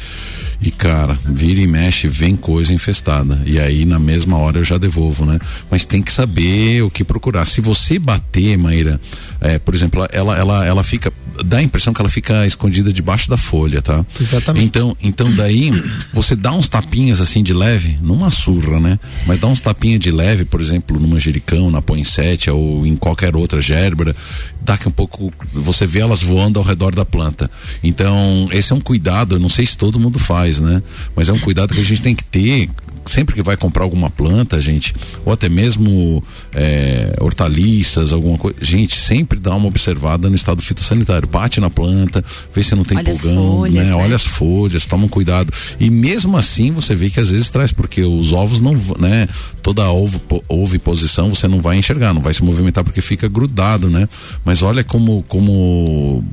E, 0.62 0.70
cara, 0.70 1.18
vira 1.24 1.60
e 1.60 1.66
mexe, 1.66 2.06
vem 2.06 2.36
coisa 2.36 2.72
infestada. 2.72 3.42
E 3.46 3.58
aí, 3.58 3.86
na 3.86 3.98
mesma 3.98 4.36
hora, 4.36 4.58
eu 4.58 4.64
já 4.64 4.76
devolvo, 4.76 5.24
né? 5.24 5.38
Mas 5.70 5.86
tem 5.86 6.02
que 6.02 6.12
saber 6.12 6.82
o 6.82 6.90
que 6.90 7.02
procurar. 7.02 7.46
Se 7.46 7.62
você 7.62 7.98
bater, 7.98 8.58
Maíra, 8.58 9.00
é, 9.40 9.58
por 9.58 9.74
exemplo, 9.74 10.06
ela, 10.12 10.36
ela, 10.36 10.66
ela 10.66 10.82
fica. 10.82 11.10
Dá 11.44 11.58
a 11.58 11.62
impressão 11.62 11.94
que 11.94 12.02
ela 12.02 12.10
fica 12.10 12.46
escondida 12.46 12.92
debaixo 12.92 13.30
da 13.30 13.38
folha, 13.38 13.80
tá? 13.80 14.04
Exatamente. 14.20 14.66
Então, 14.66 14.96
então 15.02 15.34
daí, 15.34 15.70
você 16.12 16.36
dá 16.36 16.52
uns 16.52 16.68
tapinhas 16.68 17.20
assim 17.22 17.42
de 17.42 17.54
leve, 17.54 17.96
numa 18.02 18.30
surra, 18.30 18.78
né? 18.78 18.98
Mas 19.26 19.40
dá 19.40 19.46
uns 19.46 19.60
tapinhas 19.60 20.00
de 20.00 20.10
leve, 20.10 20.44
por 20.44 20.60
exemplo, 20.60 21.00
no 21.00 21.08
manjericão, 21.08 21.70
na 21.70 21.80
poinsettia 21.80 22.52
ou 22.52 22.86
em 22.86 22.96
qualquer 22.96 23.34
outra 23.34 23.62
gérbera, 23.80 24.14
daqui 24.60 24.88
um 24.88 24.92
pouco 24.92 25.32
você 25.52 25.86
vê 25.86 26.00
elas 26.00 26.22
voando 26.22 26.58
ao 26.58 26.64
redor 26.64 26.94
da 26.94 27.04
planta. 27.04 27.50
Então, 27.82 28.48
esse 28.52 28.72
é 28.72 28.76
um 28.76 28.80
cuidado, 28.80 29.38
não 29.38 29.48
sei 29.48 29.66
se 29.66 29.76
todo 29.76 29.98
mundo 29.98 30.18
faz, 30.18 30.60
né? 30.60 30.82
Mas 31.16 31.28
é 31.28 31.32
um 31.32 31.38
cuidado 31.38 31.74
que 31.74 31.80
a 31.80 31.84
gente 31.84 32.02
tem 32.02 32.14
que 32.14 32.24
ter 32.24 32.68
sempre 33.04 33.34
que 33.34 33.42
vai 33.42 33.56
comprar 33.56 33.84
alguma 33.84 34.10
planta, 34.10 34.60
gente, 34.60 34.94
ou 35.24 35.32
até 35.32 35.48
mesmo 35.48 36.22
é, 36.52 37.16
hortaliças, 37.20 38.12
alguma 38.12 38.36
coisa, 38.36 38.56
gente, 38.60 38.96
sempre 38.96 39.38
dá 39.38 39.54
uma 39.54 39.68
observada 39.68 40.28
no 40.28 40.34
estado 40.34 40.62
fitossanitário. 40.62 41.28
Bate 41.28 41.60
na 41.60 41.70
planta, 41.70 42.24
vê 42.52 42.62
se 42.62 42.74
não 42.74 42.84
tem 42.84 42.98
Olha 42.98 43.12
pulgão, 43.12 43.56
folhas, 43.56 43.74
né? 43.74 43.84
né? 43.84 43.94
Olha 43.94 44.16
as 44.16 44.24
folhas, 44.24 44.86
toma 44.86 45.04
um 45.04 45.08
cuidado. 45.08 45.52
E 45.78 45.90
mesmo 45.90 46.36
assim 46.36 46.72
você 46.72 46.94
vê 46.94 47.10
que 47.10 47.20
às 47.20 47.30
vezes 47.30 47.50
traz, 47.50 47.72
porque 47.72 48.02
os 48.02 48.32
ovos 48.32 48.60
não, 48.60 48.74
né? 48.98 49.28
Toda 49.62 49.90
ovo, 49.90 50.20
ovo 50.48 50.78
posição 50.78 51.28
você 51.28 51.46
não 51.46 51.60
vai 51.60 51.76
enxergar, 51.76 52.12
não 52.12 52.20
vai 52.20 52.34
se 52.34 52.42
movimentar 52.42 52.82
porque 52.84 53.00
fica 53.00 53.28
grudado, 53.28 53.88
né? 53.88 54.08
Mas 54.44 54.62
olha 54.62 54.82
como. 54.82 55.24
como... 55.28 56.24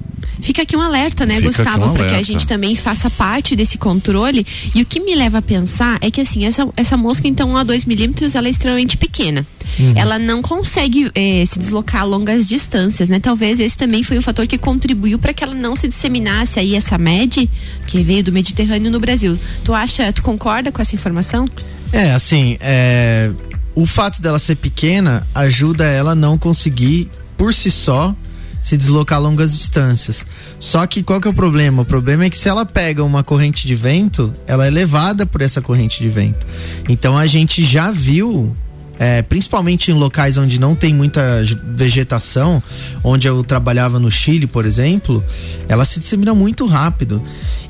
Fica 0.41 0.61
aqui 0.61 0.75
um 0.75 0.81
alerta, 0.81 1.25
né, 1.25 1.35
Fica 1.35 1.47
Gustavo? 1.47 1.85
Um 1.87 1.93
para 1.93 2.09
que 2.09 2.15
a 2.15 2.23
gente 2.23 2.45
também 2.45 2.75
faça 2.75 3.09
parte 3.09 3.55
desse 3.55 3.77
controle. 3.77 4.45
E 4.73 4.81
o 4.81 4.85
que 4.85 4.99
me 4.99 5.15
leva 5.15 5.39
a 5.39 5.41
pensar 5.41 5.97
é 6.01 6.09
que 6.09 6.21
assim, 6.21 6.45
essa, 6.57 6.69
essa 6.75 6.97
mosca, 6.97 7.27
então, 7.27 7.55
a 7.55 7.63
2 7.63 7.85
milímetros, 7.85 8.35
ela 8.35 8.47
é 8.47 8.49
extremamente 8.49 8.97
pequena. 8.97 9.45
Uhum. 9.79 9.93
Ela 9.95 10.17
não 10.17 10.41
consegue 10.41 11.11
eh, 11.13 11.43
se 11.45 11.59
deslocar 11.59 12.01
a 12.01 12.03
longas 12.03 12.47
distâncias, 12.47 13.07
né? 13.09 13.19
Talvez 13.19 13.59
esse 13.59 13.77
também 13.77 14.01
foi 14.03 14.17
o 14.17 14.21
fator 14.21 14.47
que 14.47 14.57
contribuiu 14.57 15.19
para 15.19 15.33
que 15.33 15.43
ela 15.43 15.53
não 15.53 15.75
se 15.75 15.87
disseminasse 15.87 16.59
aí 16.59 16.75
essa 16.75 16.97
MED, 16.97 17.49
que 17.85 18.01
veio 18.01 18.23
do 18.23 18.31
Mediterrâneo 18.31 18.91
no 18.91 18.99
Brasil. 18.99 19.37
Tu 19.63 19.73
acha, 19.73 20.11
tu 20.11 20.23
concorda 20.23 20.71
com 20.71 20.81
essa 20.81 20.95
informação? 20.95 21.47
É, 21.91 22.11
assim, 22.11 22.57
é, 22.59 23.31
o 23.75 23.85
fato 23.85 24.21
dela 24.21 24.39
ser 24.39 24.55
pequena 24.55 25.25
ajuda 25.35 25.85
ela 25.85 26.11
a 26.11 26.15
não 26.15 26.37
conseguir, 26.37 27.09
por 27.37 27.53
si 27.53 27.69
só, 27.69 28.15
se 28.59 28.77
deslocar 28.77 29.21
longas 29.21 29.57
distâncias. 29.57 30.25
Só 30.59 30.85
que 30.87 31.03
qual 31.03 31.21
que 31.21 31.27
é 31.27 31.31
o 31.31 31.33
problema? 31.33 31.83
O 31.83 31.85
problema 31.85 32.25
é 32.25 32.29
que 32.29 32.37
se 32.37 32.49
ela 32.49 32.65
pega 32.65 33.03
uma 33.03 33.23
corrente 33.23 33.67
de 33.67 33.75
vento, 33.75 34.33
ela 34.45 34.65
é 34.65 34.69
levada 34.69 35.25
por 35.25 35.41
essa 35.41 35.61
corrente 35.61 36.01
de 36.01 36.09
vento. 36.09 36.45
Então 36.89 37.17
a 37.17 37.25
gente 37.25 37.63
já 37.63 37.91
viu 37.91 38.55
é, 38.99 39.21
principalmente 39.21 39.91
em 39.91 39.93
locais 39.93 40.37
onde 40.37 40.59
não 40.59 40.75
tem 40.75 40.93
muita 40.93 41.43
vegetação, 41.75 42.61
onde 43.03 43.27
eu 43.27 43.43
trabalhava 43.43 43.99
no 43.99 44.09
Chile, 44.09 44.47
por 44.47 44.65
exemplo, 44.65 45.23
ela 45.67 45.85
se 45.85 45.99
dissemina 45.99 46.33
muito 46.33 46.65
rápido. 46.65 47.21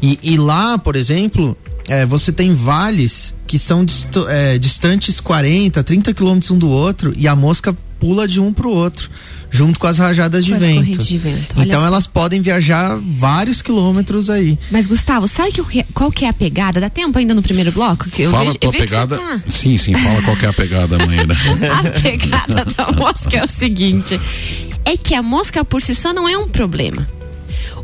E, 0.02 0.18
e 0.24 0.38
lá, 0.38 0.78
por 0.78 0.96
exemplo, 0.96 1.58
é, 1.88 2.06
você 2.06 2.32
tem 2.32 2.54
vales 2.54 3.36
que 3.46 3.60
são 3.60 3.84
dist 3.84 4.12
é, 4.30 4.58
distantes 4.58 5.20
40, 5.20 5.84
30 5.84 6.14
quilômetros 6.14 6.52
um 6.52 6.58
do 6.58 6.70
outro 6.70 7.14
e 7.16 7.28
a 7.28 7.36
mosca 7.36 7.76
pula 8.00 8.28
de 8.28 8.40
um 8.40 8.54
para 8.54 8.68
o 8.68 8.72
outro 8.72 9.10
junto 9.50 9.80
com 9.80 9.88
as 9.88 9.98
rajadas 9.98 10.46
de, 10.46 10.54
vento. 10.54 11.04
de 11.04 11.18
vento. 11.18 11.56
então 11.62 11.86
elas 11.86 12.06
podem 12.06 12.42
viajar 12.42 12.98
vários 13.02 13.62
quilômetros 13.62 14.30
aí. 14.30 14.58
Mas 14.72 14.88
Gustavo, 14.88 15.28
sabe 15.28 15.52
que, 15.52 15.84
qual 15.94 16.12
que 16.12 16.26
é 16.26 16.30
a 16.30 16.34
pegada? 16.34 16.80
Dá 16.80 16.90
tempo 16.90 17.18
ainda 17.18 17.34
no 17.34 17.42
primeiro 17.42 17.72
bloco? 17.72 18.10
Que 18.10 18.24
eu 18.24 18.32
fala 18.32 18.46
vejo, 18.46 18.58
tua 18.58 18.72
pegada. 18.72 19.18
Tá. 19.18 19.42
Sim, 19.48 19.78
sim, 19.78 19.96
fala 19.96 20.22
qual 20.22 20.36
que 20.36 20.46
é 20.46 20.50
a 20.50 20.54
pegada, 20.54 20.98
Maíra. 21.06 21.34
a 21.74 22.02
pegada 22.02 22.66
da 22.66 22.92
mosca 22.92 23.38
é 23.38 23.44
o 23.44 23.48
seguinte: 23.48 24.20
é 24.86 24.98
que 24.98 25.16
a 25.16 25.24
mosca 25.24 25.64
por 25.64 25.82
si 25.82 25.96
só 25.96 26.14
não 26.14 26.28
é 26.28 26.38
um 26.38 26.48
problema. 26.48 27.08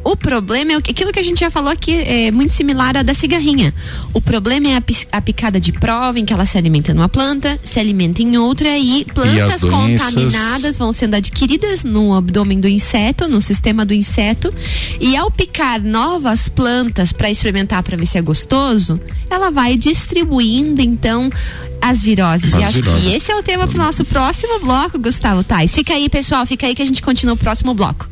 O 0.03 0.17
problema 0.17 0.73
é 0.73 0.75
aquilo 0.75 1.11
que 1.11 1.19
a 1.19 1.23
gente 1.23 1.39
já 1.39 1.49
falou 1.49 1.71
aqui, 1.71 1.93
é 1.93 2.29
muito 2.29 2.51
similar 2.51 2.97
à 2.97 3.03
da 3.03 3.13
cigarrinha. 3.13 3.73
O 4.13 4.19
problema 4.19 4.67
é 4.67 4.75
a, 4.75 4.83
a 5.11 5.21
picada 5.21 5.59
de 5.59 5.71
prova, 5.71 6.19
em 6.19 6.25
que 6.25 6.33
ela 6.33 6.45
se 6.45 6.57
alimenta 6.57 6.93
numa 6.93 7.07
planta, 7.07 7.59
se 7.63 7.79
alimenta 7.79 8.21
em 8.21 8.37
outra 8.37 8.77
e 8.77 9.05
plantas 9.05 9.63
e 9.63 9.69
contaminadas 9.69 10.77
vão 10.77 10.91
sendo 10.91 11.15
adquiridas 11.15 11.83
no 11.83 12.13
abdômen 12.13 12.59
do 12.59 12.67
inseto, 12.67 13.27
no 13.27 13.41
sistema 13.41 13.85
do 13.85 13.93
inseto. 13.93 14.53
E 14.99 15.15
ao 15.15 15.31
picar 15.31 15.81
novas 15.81 16.49
plantas 16.49 17.13
para 17.13 17.31
experimentar 17.31 17.81
para 17.81 17.95
ver 17.95 18.05
se 18.05 18.17
é 18.17 18.21
gostoso, 18.21 18.99
ela 19.29 19.49
vai 19.49 19.77
distribuindo 19.77 20.81
então 20.81 21.31
as 21.81 22.01
viroses. 22.01 22.53
As 22.53 22.59
e 22.59 22.63
acho 22.63 22.73
viroses. 22.73 23.03
que 23.03 23.15
esse 23.15 23.31
é 23.31 23.35
o 23.35 23.43
tema 23.43 23.67
para 23.67 23.75
o 23.75 23.83
nosso 23.83 24.03
próximo 24.03 24.59
bloco, 24.59 24.99
Gustavo 24.99 25.43
Tais. 25.43 25.73
Fica 25.73 25.93
aí, 25.93 26.09
pessoal, 26.09 26.45
fica 26.45 26.67
aí 26.67 26.75
que 26.75 26.81
a 26.81 26.85
gente 26.85 27.01
continua 27.01 27.35
o 27.35 27.37
próximo 27.37 27.73
bloco. 27.73 28.09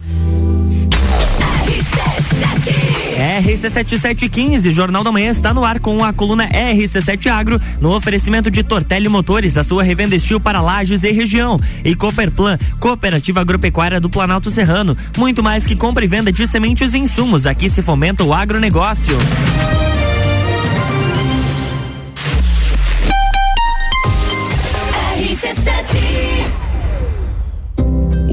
RC7715, 3.41 4.71
Jornal 4.71 5.03
da 5.03 5.12
Manhã 5.12 5.31
está 5.31 5.53
no 5.53 5.63
ar 5.63 5.79
com 5.79 6.03
a 6.03 6.12
coluna 6.12 6.48
RC7 6.50 7.27
Agro, 7.27 7.62
no 7.79 7.95
oferecimento 7.95 8.50
de 8.50 8.63
Tortelli 8.63 9.07
Motores, 9.07 9.57
a 9.57 9.63
sua 9.63 9.83
revenda 9.83 10.15
estil 10.15 10.39
para 10.39 10.62
lajes 10.62 11.03
e 11.03 11.12
região. 11.12 11.60
E 11.83 11.95
Cooperplan, 11.95 12.57
Cooperativa 12.79 13.41
Agropecuária 13.41 14.00
do 14.00 14.10
Planalto 14.10 14.50
Serrano. 14.50 14.98
Muito 15.17 15.43
mais 15.43 15.65
que 15.65 15.75
compra 15.75 16.03
e 16.03 16.07
venda 16.07 16.31
de 16.31 16.48
sementes 16.48 16.93
e 16.93 16.98
insumos. 16.98 17.45
Aqui 17.45 17.69
se 17.69 17.81
fomenta 17.81 18.24
o 18.24 18.33
agronegócio. 18.33 19.17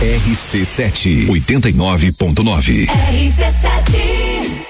RC7 0.00 1.26
89.9. 1.28 2.86
RC7 2.88 4.69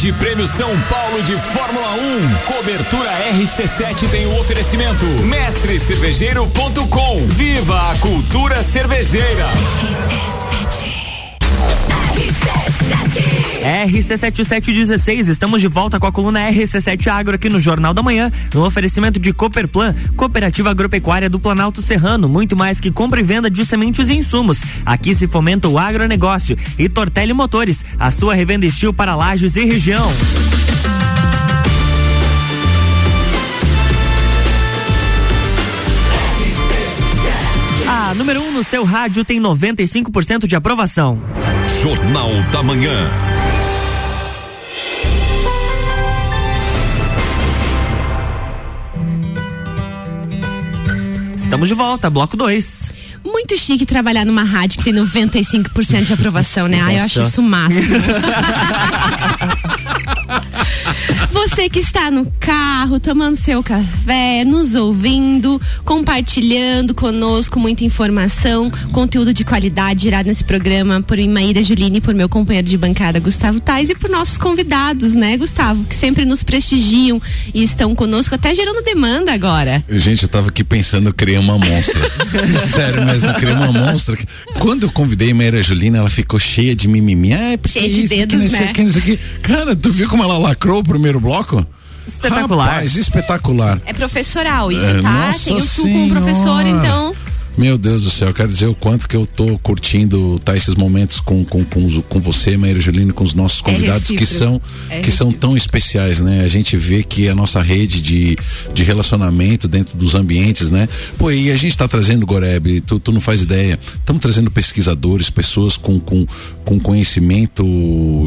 Grande 0.00 0.14
Prêmio 0.14 0.48
São 0.48 0.80
Paulo 0.88 1.22
de 1.22 1.36
Fórmula 1.36 1.92
1. 1.92 2.34
Cobertura 2.46 3.10
RC7 3.34 4.08
tem 4.10 4.24
o 4.24 4.30
um 4.30 4.40
oferecimento. 4.40 5.04
Mestrecervejeiro.com. 5.04 7.26
Viva 7.26 7.90
a 7.90 7.94
cultura 7.96 8.62
cervejeira. 8.62 9.46
RC7716, 13.60 15.28
estamos 15.28 15.60
de 15.60 15.68
volta 15.68 16.00
com 16.00 16.06
a 16.06 16.12
coluna 16.12 16.50
RC7 16.50 17.08
Agro 17.08 17.34
aqui 17.34 17.48
no 17.48 17.60
Jornal 17.60 17.92
da 17.92 18.02
Manhã, 18.02 18.32
no 18.54 18.64
oferecimento 18.64 19.20
de 19.20 19.32
Cooperplan, 19.32 19.94
Cooperativa 20.16 20.70
Agropecuária 20.70 21.28
do 21.28 21.38
Planalto 21.38 21.82
Serrano, 21.82 22.28
muito 22.28 22.56
mais 22.56 22.80
que 22.80 22.90
compra 22.90 23.20
e 23.20 23.22
venda 23.22 23.50
de 23.50 23.64
sementes 23.66 24.08
e 24.08 24.14
insumos. 24.14 24.60
Aqui 24.84 25.14
se 25.14 25.28
fomenta 25.28 25.68
o 25.68 25.78
agronegócio 25.78 26.56
e 26.78 26.88
Tortelli 26.88 27.34
Motores, 27.34 27.84
a 27.98 28.10
sua 28.10 28.34
revenda 28.34 28.64
estil 28.64 28.94
para 28.94 29.14
lajes 29.14 29.56
e 29.56 29.64
região. 29.64 30.10
A 37.86 38.14
número 38.14 38.40
1 38.40 38.48
um 38.48 38.52
no 38.52 38.64
seu 38.64 38.84
rádio 38.84 39.24
tem 39.24 39.40
95% 39.40 40.46
de 40.46 40.56
aprovação. 40.56 41.20
Jornal 41.82 42.30
da 42.52 42.62
Manhã. 42.62 43.08
Estamos 51.50 51.66
de 51.66 51.74
volta, 51.74 52.08
bloco 52.08 52.36
2. 52.36 52.92
Muito 53.24 53.58
chique 53.58 53.84
trabalhar 53.84 54.24
numa 54.24 54.44
rádio 54.44 54.78
que 54.78 54.84
tem 54.84 54.94
95% 54.94 56.04
de 56.04 56.12
aprovação, 56.12 56.68
né? 56.68 56.80
Ah, 56.80 56.94
eu 56.94 57.02
acho 57.02 57.22
isso 57.22 57.42
máximo. 57.42 57.82
Você 61.60 61.68
que 61.68 61.80
está 61.80 62.10
no 62.10 62.24
carro, 62.40 62.98
tomando 62.98 63.36
seu 63.36 63.62
café, 63.62 64.46
nos 64.46 64.74
ouvindo, 64.74 65.60
compartilhando 65.84 66.94
conosco 66.94 67.60
muita 67.60 67.84
informação, 67.84 68.70
conteúdo 68.92 69.34
de 69.34 69.44
qualidade 69.44 70.04
gerado 70.04 70.26
nesse 70.26 70.42
programa 70.42 71.02
por 71.02 71.18
Maíra 71.18 71.62
Juline, 71.62 72.00
por 72.00 72.14
meu 72.14 72.30
companheiro 72.30 72.66
de 72.66 72.78
bancada 72.78 73.20
Gustavo 73.20 73.60
Tais 73.60 73.90
e 73.90 73.94
por 73.94 74.08
nossos 74.08 74.38
convidados, 74.38 75.14
né, 75.14 75.36
Gustavo, 75.36 75.84
que 75.84 75.94
sempre 75.94 76.24
nos 76.24 76.42
prestigiam 76.42 77.20
e 77.52 77.62
estão 77.62 77.94
conosco, 77.94 78.34
até 78.34 78.54
gerando 78.54 78.82
demanda 78.82 79.30
agora. 79.30 79.84
Gente, 79.86 80.22
eu 80.22 80.30
tava 80.30 80.48
aqui 80.48 80.64
pensando, 80.64 81.12
criei 81.12 81.36
uma 81.36 81.58
monstra. 81.58 82.00
Sério 82.72 83.04
mesmo, 83.04 83.28
eu 83.28 83.34
criei 83.34 83.52
uma 83.52 83.70
monstra. 83.70 84.16
Quando 84.58 84.84
eu 84.84 84.90
convidei 84.90 85.32
a 85.32 85.34
Maíra 85.34 85.62
Juline, 85.62 85.98
ela 85.98 86.08
ficou 86.08 86.38
cheia 86.38 86.74
de 86.74 86.88
mimimi. 86.88 87.34
Ah, 87.34 87.52
é 87.52 87.68
cheia 87.68 87.86
de 87.86 88.00
isso, 88.00 88.08
dedos, 88.08 88.50
né? 88.50 88.70
Aqui, 88.70 88.98
aqui. 88.98 89.20
Cara, 89.42 89.76
tu 89.76 89.92
viu 89.92 90.08
como 90.08 90.22
ela 90.22 90.38
lacrou 90.38 90.78
o 90.78 90.84
primeiro 90.84 91.20
bloco? 91.20 91.49
Espetacular. 92.06 92.66
Rapaz, 92.66 92.96
espetacular. 92.96 93.80
É 93.84 93.92
professoral 93.92 94.72
isso, 94.72 94.84
é, 94.84 95.02
tá? 95.02 95.32
Tem 95.44 95.56
o 95.56 95.60
tu 95.66 95.82
como 95.82 96.08
professor, 96.10 96.66
então. 96.66 97.14
Meu 97.58 97.76
Deus 97.76 98.04
do 98.04 98.10
céu, 98.10 98.32
quero 98.32 98.48
dizer 98.48 98.66
o 98.66 98.74
quanto 98.74 99.08
que 99.08 99.16
eu 99.16 99.26
tô 99.26 99.58
curtindo 99.58 100.38
tá 100.38 100.56
esses 100.56 100.74
momentos 100.74 101.20
com 101.20 101.44
com, 101.44 101.64
com, 101.64 102.00
com 102.02 102.20
você, 102.20 102.56
Maíra 102.56 102.80
Julino, 102.80 103.12
com 103.12 103.24
os 103.24 103.34
nossos 103.34 103.60
É 103.60 103.62
convidados 103.64 104.08
que 104.08 104.24
são 104.24 104.60
É 104.88 105.00
que 105.00 105.10
são 105.10 105.32
tão 105.32 105.56
especiais, 105.56 106.20
né? 106.20 106.42
A 106.42 106.48
gente 106.48 106.76
vê 106.76 107.02
que 107.02 107.28
a 107.28 107.34
nossa 107.34 107.60
rede 107.60 108.00
de, 108.00 108.38
de 108.72 108.82
relacionamento 108.82 109.68
dentro 109.68 109.96
dos 109.96 110.14
ambientes, 110.14 110.70
né? 110.70 110.88
Pô, 111.18 111.30
e 111.30 111.50
a 111.50 111.56
gente 111.56 111.76
tá 111.76 111.86
trazendo, 111.86 112.24
Goreb, 112.24 112.80
tu, 112.82 112.98
tu 112.98 113.12
não 113.12 113.20
faz 113.20 113.42
ideia, 113.42 113.78
estamos 113.94 114.22
trazendo 114.22 114.50
pesquisadores, 114.50 115.28
pessoas 115.28 115.76
com, 115.76 115.98
com, 115.98 116.26
com 116.64 116.78
conhecimento 116.78 117.64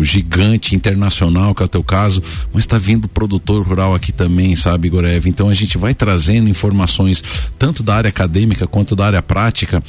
gigante, 0.04 0.76
internacional, 0.76 1.56
que 1.56 1.64
é 1.64 1.66
o 1.66 1.70
teu 1.70 1.84
caso, 1.84 2.22
mas 2.54 2.66
tá 2.66 2.78
vindo 2.78 3.08
produtor 3.08 3.66
rural 3.66 3.96
aqui 3.96 4.12
também, 4.12 4.56
sabe, 4.56 4.90
Goreb? 4.90 5.28
Então 5.28 5.50
a 5.50 5.54
gente 5.54 5.78
vai 5.78 5.94
trazendo 5.94 6.50
informações 6.50 7.24
tanto 7.58 7.82
da 7.82 7.96
área 7.96 8.10
acadêmica 8.10 8.68
quanto 8.68 8.96
da 8.96 9.06
área 9.06 9.13
prática 9.22 9.84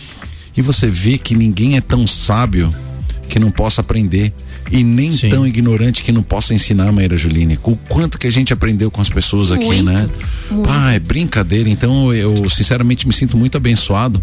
e 0.57 0.63
você 0.63 0.87
vê 0.89 1.19
que 1.19 1.35
ninguém 1.35 1.77
é 1.77 1.81
tão 1.81 2.07
sábio 2.07 2.71
que 3.29 3.39
não 3.39 3.51
possa 3.51 3.81
aprender 3.81 4.33
e 4.71 4.83
nem 4.83 5.13
Sim. 5.13 5.29
tão 5.31 5.47
ignorante 5.47 6.03
que 6.03 6.13
não 6.13 6.23
possa 6.23 6.55
ensinar, 6.55 6.91
Maíra 6.93 7.17
Juline. 7.17 7.59
O 7.63 7.77
quanto 7.77 8.19
que 8.19 8.27
a 8.27 8.31
gente 8.31 8.53
aprendeu 8.53 8.91
com 8.91 9.01
as 9.01 9.09
pessoas 9.09 9.53
aqui, 9.53 9.65
Muito, 9.67 9.85
né? 9.85 10.09
muito. 10.51 10.71
Ah, 10.71 10.93
é 10.93 10.99
brincadeira. 10.99 11.69
Então 11.69 12.13
eu 12.13 12.49
sinceramente 12.49 13.07
me 13.07 13.13
sinto 13.13 13.37
muito 13.37 13.57
abençoado 13.57 14.23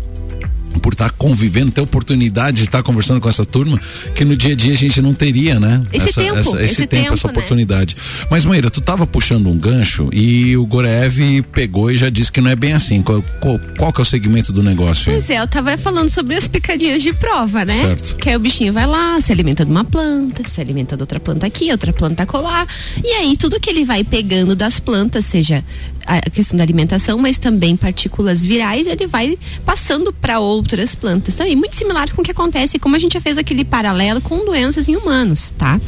por 0.80 0.94
estar 0.94 1.12
convivendo, 1.12 1.72
ter 1.72 1.82
oportunidade 1.82 2.58
de 2.58 2.64
estar 2.64 2.84
conversando 2.84 3.20
com 3.20 3.30
essa 3.30 3.46
turma 3.46 3.80
que 4.16 4.24
no 4.24 4.36
dia 4.36 4.54
a 4.54 4.56
dia 4.56 4.74
a 4.74 4.78
gente 4.78 5.02
não 5.02 5.14
teria, 5.14 5.60
né? 5.60 5.84
Esse 5.92 6.14
tempo, 6.14 6.40
esse, 6.40 6.64
esse 6.64 6.88
tempo, 6.88 7.04
tempo, 7.04 7.14
essa 7.14 7.28
né? 7.28 7.34
oportunidade. 7.34 7.96
Mas 8.30 8.46
Maíra, 8.46 8.70
tu 8.70 8.82
tava 8.82 9.06
puxando 9.06 9.48
um 9.48 9.58
gancho 9.58 10.10
e 10.14 10.56
o 10.58 10.66
Gorev 10.66 11.44
pegou 11.52 11.92
e 11.92 11.98
já 11.98 12.10
disse 12.10 12.32
que 12.32 12.42
não 12.42 12.50
é 12.50 12.56
bem 12.56 12.74
assim. 12.74 13.02
Qual, 13.02 13.24
qual, 13.40 13.60
qual 13.78 13.94
que 13.94 14.02
é 14.02 14.04
o 14.04 14.06
segmento 14.06 14.52
do 14.52 14.64
negócio? 14.64 15.12
Pois 15.12 15.30
é, 15.30 15.40
eu 15.40 15.48
tava 15.48 15.78
falando 15.78 16.10
sobre 16.10 16.36
as 16.36 16.48
picadinhas 16.48 17.02
de 17.02 17.14
prova, 17.14 17.66
né? 17.66 17.82
Certo. 17.82 18.16
Que 18.18 18.30
aí 18.30 18.36
o 18.36 18.40
bichinho 18.40 18.74
vai 18.74 18.86
lá, 18.86 19.20
se 19.22 19.32
alimenta 19.32 19.66
de 19.66 19.72
uma 19.72 19.84
planta, 19.84 20.48
se 20.48 20.62
alimenta 20.62 20.96
de 20.96 21.04
outra 21.04 21.20
planta 21.20 21.48
aqui, 21.48 21.72
outra 21.72 21.92
planta 21.94 22.26
colar. 22.26 22.68
E 23.04 23.08
aí 23.08 23.36
tudo 23.38 23.60
que 23.60 23.70
ele 23.70 23.84
vai 23.84 24.04
pegando 24.04 24.56
das 24.56 24.80
plantas, 24.80 25.26
seja 25.26 25.64
a 26.06 26.30
questão 26.30 26.58
da 26.58 26.64
alimentação, 26.64 27.18
mas 27.18 27.38
também 27.38 27.76
partículas 27.76 28.44
virais, 28.44 28.88
ele 28.88 29.08
vai 29.08 29.38
passando 29.66 30.12
para 30.14 30.40
outras 30.40 30.96
plantas 30.96 31.36
também. 31.36 31.56
Muito 31.56 31.76
similar 31.76 32.12
com 32.14 32.22
o 32.22 32.26
que 32.26 32.32
acontece, 32.32 32.80
como 32.80 32.96
a 32.96 33.00
gente 33.00 33.14
já 33.14 33.22
fez 33.22 33.38
aquele 33.38 33.64
paralelo 33.64 34.22
com 34.22 34.46
doenças 34.46 34.88
em 34.88 34.96
humanos, 34.96 35.54
tá? 35.58 35.80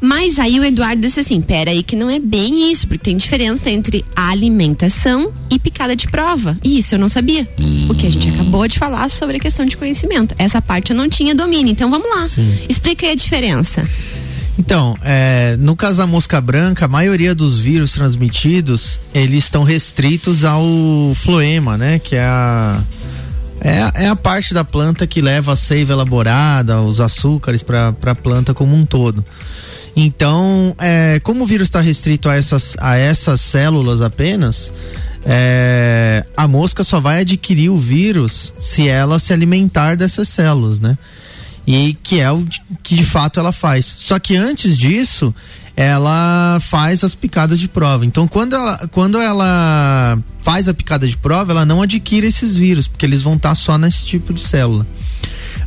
Mas 0.00 0.38
aí 0.38 0.58
o 0.58 0.64
Eduardo 0.64 1.00
disse 1.00 1.20
assim: 1.20 1.40
pera 1.40 1.70
aí, 1.70 1.82
que 1.82 1.96
não 1.96 2.10
é 2.10 2.18
bem 2.18 2.70
isso, 2.70 2.86
porque 2.86 3.04
tem 3.04 3.16
diferença 3.16 3.70
entre 3.70 4.04
alimentação 4.14 5.32
e 5.50 5.58
picada 5.58 5.94
de 5.94 6.08
prova. 6.08 6.58
E 6.62 6.78
isso 6.78 6.94
eu 6.94 6.98
não 6.98 7.08
sabia. 7.08 7.46
O 7.88 7.94
que 7.94 8.06
a 8.06 8.10
gente 8.10 8.28
acabou 8.28 8.66
de 8.66 8.78
falar 8.78 9.10
sobre 9.10 9.36
a 9.36 9.40
questão 9.40 9.66
de 9.66 9.76
conhecimento. 9.76 10.34
Essa 10.38 10.60
parte 10.60 10.90
eu 10.90 10.96
não 10.96 11.08
tinha 11.08 11.34
domínio. 11.34 11.72
Então 11.72 11.90
vamos 11.90 12.08
lá. 12.08 12.26
Sim. 12.26 12.58
Explica 12.68 13.06
aí 13.06 13.12
a 13.12 13.14
diferença. 13.14 13.88
Então, 14.58 14.94
é, 15.02 15.56
no 15.58 15.74
caso 15.74 15.98
da 15.98 16.06
mosca 16.06 16.40
branca, 16.40 16.84
a 16.84 16.88
maioria 16.88 17.34
dos 17.34 17.58
vírus 17.58 17.92
transmitidos, 17.92 19.00
eles 19.14 19.44
estão 19.44 19.64
restritos 19.64 20.44
ao 20.44 20.62
floema, 21.14 21.78
né? 21.78 21.98
Que 21.98 22.16
é 22.16 22.24
a, 22.24 22.82
é, 23.60 24.04
é 24.04 24.08
a 24.08 24.16
parte 24.16 24.52
da 24.52 24.64
planta 24.64 25.06
que 25.06 25.22
leva 25.22 25.52
a 25.52 25.56
seiva 25.56 25.92
elaborada, 25.92 26.80
os 26.82 27.00
açúcares 27.00 27.62
para 27.62 27.94
a 28.04 28.14
planta 28.14 28.52
como 28.52 28.76
um 28.76 28.84
todo. 28.84 29.24
Então, 29.94 30.74
é, 30.78 31.20
como 31.22 31.44
o 31.44 31.46
vírus 31.46 31.68
está 31.68 31.80
restrito 31.80 32.28
a 32.28 32.34
essas, 32.34 32.76
a 32.78 32.96
essas 32.96 33.40
células 33.40 34.00
apenas, 34.00 34.72
é, 35.24 36.24
a 36.36 36.48
mosca 36.48 36.82
só 36.82 36.98
vai 36.98 37.20
adquirir 37.20 37.70
o 37.70 37.78
vírus 37.78 38.52
se 38.58 38.88
ela 38.88 39.18
se 39.18 39.32
alimentar 39.32 39.96
dessas 39.96 40.28
células, 40.28 40.80
né? 40.80 40.98
E 41.66 41.96
que 42.02 42.20
é 42.20 42.30
o 42.30 42.44
que 42.82 42.96
de 42.96 43.04
fato 43.04 43.38
ela 43.38 43.52
faz. 43.52 43.94
Só 43.98 44.18
que 44.18 44.36
antes 44.36 44.76
disso, 44.76 45.34
ela 45.76 46.58
faz 46.60 47.04
as 47.04 47.14
picadas 47.14 47.58
de 47.58 47.68
prova. 47.68 48.04
Então, 48.04 48.26
quando 48.26 48.54
ela, 48.54 48.88
quando 48.90 49.18
ela 49.20 50.18
faz 50.42 50.68
a 50.68 50.74
picada 50.74 51.06
de 51.06 51.16
prova, 51.16 51.52
ela 51.52 51.64
não 51.64 51.82
adquire 51.82 52.26
esses 52.26 52.56
vírus, 52.56 52.88
porque 52.88 53.06
eles 53.06 53.22
vão 53.22 53.34
estar 53.34 53.54
só 53.54 53.78
nesse 53.78 54.04
tipo 54.04 54.32
de 54.32 54.40
célula. 54.40 54.86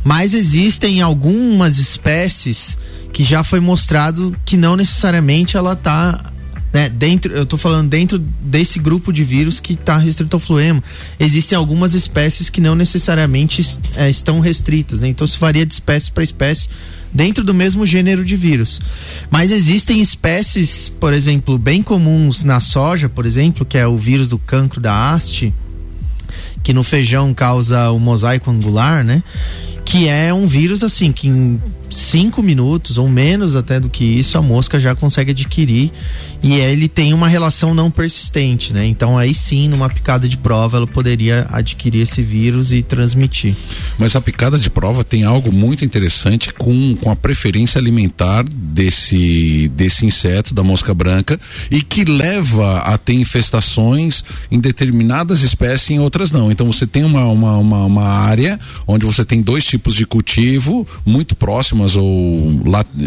Mas 0.04 0.34
existem 0.34 1.00
algumas 1.00 1.78
espécies 1.78 2.78
que 3.12 3.24
já 3.24 3.42
foi 3.42 3.60
mostrado 3.60 4.36
que 4.44 4.56
não 4.56 4.76
necessariamente 4.76 5.56
ela 5.56 5.74
tá 5.74 6.32
né, 6.76 6.90
dentro, 6.90 7.32
eu 7.32 7.46
tô 7.46 7.56
falando 7.56 7.88
dentro 7.88 8.18
desse 8.18 8.78
grupo 8.78 9.10
de 9.10 9.24
vírus 9.24 9.60
que 9.60 9.72
está 9.72 9.96
restrito 9.96 10.36
ao 10.36 10.40
fluema. 10.40 10.84
Existem 11.18 11.56
algumas 11.56 11.94
espécies 11.94 12.50
que 12.50 12.60
não 12.60 12.74
necessariamente 12.74 13.62
es- 13.62 13.80
eh, 13.96 14.10
estão 14.10 14.40
restritas, 14.40 15.00
né? 15.00 15.08
Então 15.08 15.24
isso 15.24 15.40
varia 15.40 15.64
de 15.64 15.72
espécie 15.72 16.10
para 16.10 16.22
espécie 16.22 16.68
dentro 17.10 17.42
do 17.42 17.54
mesmo 17.54 17.86
gênero 17.86 18.22
de 18.22 18.36
vírus. 18.36 18.78
Mas 19.30 19.50
existem 19.52 20.02
espécies, 20.02 20.90
por 20.90 21.14
exemplo, 21.14 21.56
bem 21.56 21.82
comuns 21.82 22.44
na 22.44 22.60
soja, 22.60 23.08
por 23.08 23.24
exemplo, 23.24 23.64
que 23.64 23.78
é 23.78 23.86
o 23.86 23.96
vírus 23.96 24.28
do 24.28 24.36
cancro 24.38 24.78
da 24.78 25.14
haste, 25.14 25.54
que 26.62 26.74
no 26.74 26.82
feijão 26.82 27.32
causa 27.32 27.90
o 27.90 27.98
mosaico 27.98 28.50
angular, 28.50 29.02
né? 29.02 29.22
Que 29.82 30.08
é 30.08 30.34
um 30.34 30.46
vírus 30.46 30.82
assim 30.84 31.10
que 31.10 31.26
em 31.26 31.58
cinco 31.96 32.42
minutos 32.42 32.98
ou 32.98 33.08
menos 33.08 33.56
até 33.56 33.80
do 33.80 33.88
que 33.88 34.04
isso 34.04 34.36
a 34.36 34.42
mosca 34.42 34.78
já 34.78 34.94
consegue 34.94 35.30
adquirir 35.30 35.90
e 36.42 36.54
ele 36.54 36.88
tem 36.88 37.14
uma 37.14 37.26
relação 37.26 37.74
não 37.74 37.90
persistente, 37.90 38.72
né? 38.72 38.84
Então 38.86 39.16
aí 39.16 39.34
sim, 39.34 39.68
numa 39.68 39.88
picada 39.88 40.28
de 40.28 40.36
prova, 40.36 40.76
ela 40.76 40.86
poderia 40.86 41.46
adquirir 41.50 42.02
esse 42.02 42.22
vírus 42.22 42.72
e 42.72 42.82
transmitir. 42.82 43.56
Mas 43.98 44.14
a 44.14 44.20
picada 44.20 44.58
de 44.58 44.68
prova 44.68 45.02
tem 45.02 45.24
algo 45.24 45.50
muito 45.50 45.84
interessante 45.84 46.52
com, 46.52 46.94
com 46.96 47.10
a 47.10 47.16
preferência 47.16 47.78
alimentar 47.78 48.44
desse, 48.44 49.68
desse 49.74 50.04
inseto, 50.04 50.54
da 50.54 50.62
mosca 50.62 50.92
branca, 50.92 51.40
e 51.70 51.82
que 51.82 52.04
leva 52.04 52.80
a 52.80 52.98
ter 52.98 53.14
infestações 53.14 54.22
em 54.50 54.60
determinadas 54.60 55.42
espécies 55.42 55.90
e 55.90 55.94
em 55.94 55.98
outras 56.00 56.30
não. 56.30 56.50
Então 56.52 56.70
você 56.70 56.86
tem 56.86 57.04
uma, 57.04 57.24
uma, 57.24 57.56
uma, 57.56 57.84
uma 57.84 58.04
área 58.04 58.60
onde 58.86 59.06
você 59.06 59.24
tem 59.24 59.40
dois 59.40 59.64
tipos 59.64 59.94
de 59.94 60.04
cultivo 60.04 60.86
muito 61.04 61.34
ou, 61.94 62.06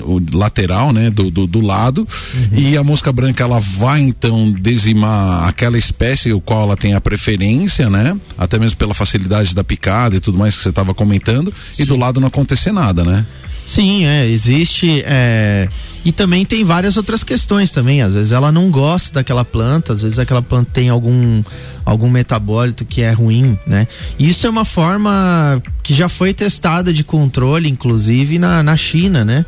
ou 0.03 0.21
lateral, 0.31 0.93
né, 0.93 1.09
do, 1.09 1.29
do, 1.31 1.47
do 1.47 1.59
lado, 1.59 2.07
e 2.53 2.77
a 2.77 2.83
mosca 2.83 3.11
branca 3.11 3.43
ela 3.43 3.59
vai 3.59 4.01
então 4.01 4.53
dizimar 4.53 5.47
aquela 5.47 5.77
espécie 5.77 6.31
o 6.31 6.39
qual 6.39 6.63
ela 6.63 6.77
tem 6.77 6.93
a 6.93 7.01
preferência, 7.01 7.89
né? 7.89 8.15
Até 8.37 8.59
mesmo 8.59 8.77
pela 8.77 8.93
facilidade 8.93 9.55
da 9.55 9.63
picada 9.63 10.15
e 10.15 10.19
tudo 10.19 10.37
mais 10.37 10.55
que 10.55 10.61
você 10.63 10.69
estava 10.69 10.93
comentando, 10.93 11.53
e 11.77 11.83
do 11.83 11.97
lado 11.97 12.19
não 12.19 12.27
acontecer 12.27 12.71
nada, 12.71 13.03
né? 13.03 13.25
Sim, 13.65 14.05
é, 14.05 14.27
existe. 14.27 15.03
é, 15.05 15.67
e 16.03 16.11
também 16.11 16.45
tem 16.45 16.63
várias 16.63 16.97
outras 16.97 17.23
questões 17.23 17.71
também. 17.71 18.01
Às 18.01 18.13
vezes 18.13 18.31
ela 18.31 18.51
não 18.51 18.69
gosta 18.71 19.15
daquela 19.15 19.43
planta, 19.43 19.93
às 19.93 20.01
vezes 20.01 20.19
aquela 20.19 20.41
planta 20.41 20.69
tem 20.73 20.89
algum, 20.89 21.43
algum 21.83 22.09
metabólito 22.09 22.85
que 22.85 23.01
é 23.01 23.11
ruim, 23.11 23.57
né? 23.65 23.87
E 24.17 24.29
isso 24.29 24.47
é 24.47 24.49
uma 24.49 24.65
forma 24.65 25.61
que 25.83 25.93
já 25.93 26.07
foi 26.07 26.33
testada 26.33 26.93
de 26.93 27.03
controle, 27.03 27.67
inclusive 27.67 28.39
na, 28.39 28.63
na 28.63 28.77
China, 28.77 29.25
né? 29.25 29.45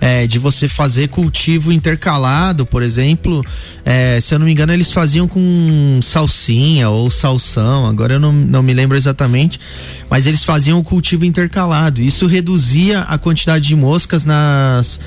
É, 0.00 0.26
de 0.26 0.38
você 0.38 0.68
fazer 0.68 1.08
cultivo 1.08 1.70
intercalado, 1.72 2.64
por 2.64 2.82
exemplo. 2.82 3.44
é, 3.84 4.18
se 4.20 4.34
eu 4.34 4.38
não 4.38 4.46
me 4.46 4.52
engano, 4.52 4.72
eles 4.72 4.90
faziam 4.92 5.28
com 5.28 6.00
salsinha 6.02 6.88
ou 6.88 7.10
salsão, 7.10 7.86
agora 7.86 8.14
eu 8.14 8.20
não, 8.20 8.32
não 8.32 8.62
me 8.62 8.72
lembro 8.72 8.96
exatamente, 8.96 9.60
mas 10.08 10.26
eles 10.26 10.42
faziam 10.42 10.78
o 10.78 10.82
cultivo 10.82 11.24
intercalado. 11.24 12.00
Isso 12.00 12.26
reduzia 12.26 13.00
a 13.00 13.18
quantidade 13.18 13.68
de 13.68 13.76
moscas 13.76 14.24
nas. 14.24 14.98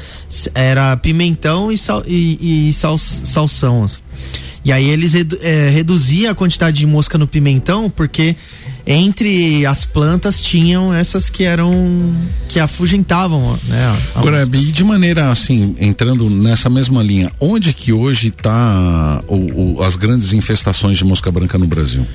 Era 0.54 0.96
pimentão 0.98 1.72
e, 1.72 1.78
sal, 1.78 2.04
e, 2.06 2.68
e 2.70 2.74
sal, 2.74 2.98
salsão. 2.98 3.84
assim. 3.84 4.02
E 4.66 4.72
aí 4.72 4.90
eles 4.90 5.14
redu, 5.14 5.38
é, 5.42 5.70
reduziam 5.70 6.32
a 6.32 6.36
quantidade 6.36 6.78
de 6.78 6.88
mosca 6.88 7.18
no 7.18 7.28
pimentão, 7.28 7.90
porque 7.90 8.36
entre 8.88 9.66
as 9.66 9.84
plantas 9.84 10.42
tinham 10.42 10.94
essas 10.94 11.30
que 11.30 11.44
eram. 11.44 12.16
que 12.48 12.60
afugentavam, 12.60 13.60
né? 13.68 13.78
a 14.16 14.20
Agora, 14.20 14.44
e 14.44 14.72
de 14.72 14.84
maneira 14.84 15.30
assim, 15.30 15.76
entrando 15.80 16.30
nessa 16.30 16.70
mesma 16.70 17.04
linha, 17.04 17.30
onde 17.42 17.74
que 17.74 17.92
hoje 17.92 18.30
está 18.30 19.22
as 19.86 19.98
grandes 19.98 20.32
infestações 20.32 20.98
de 20.98 21.04
mosca 21.04 21.30
branca 21.30 21.58
no 21.58 21.68
Brasil? 21.68 22.08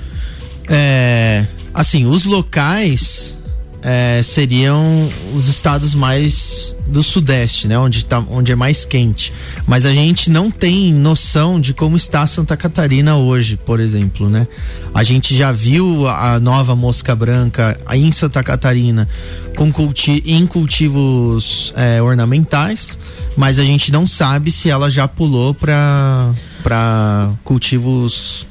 É, 0.69 1.47
assim, 1.75 2.07
os 2.07 2.25
locais 2.25 3.38
é, 3.83 4.21
seriam 4.23 5.09
os 5.35 5.49
estados 5.49 5.95
mais 5.95 6.75
do 6.87 7.03
sudeste, 7.03 7.69
né? 7.69 7.79
Onde, 7.79 8.05
tá, 8.05 8.25
onde 8.29 8.51
é 8.51 8.57
mais 8.57 8.85
quente. 8.85 9.33
Mas 9.67 9.87
a 9.87 9.93
gente 9.93 10.31
não 10.31 10.51
tem 10.51 10.93
noção 10.93 11.61
de 11.61 11.75
como 11.75 11.97
está 11.97 12.27
Santa 12.27 12.57
Catarina 12.57 13.17
hoje, 13.17 13.57
por 13.57 13.79
exemplo, 13.79 14.29
né? 14.29 14.49
A 14.95 15.05
gente 15.05 15.37
já 15.37 15.53
viu 15.53 16.09
a 16.09 16.41
nova 16.41 16.75
mosca 16.75 17.15
branca 17.15 17.79
em 17.93 18.11
Santa 18.11 18.43
Catarina 18.43 19.09
com 19.57 19.71
culti 19.71 20.23
em 20.27 20.47
cultivos 20.47 21.73
é, 21.77 22.01
ornamentais, 22.03 22.99
mas 23.37 23.59
a 23.59 23.65
gente 23.65 23.93
não 23.93 24.07
sabe 24.07 24.51
se 24.51 24.71
ela 24.71 24.91
já 24.91 25.07
pulou 25.07 25.55
para 25.55 26.33
para 26.63 27.31
cultivos 27.45 28.48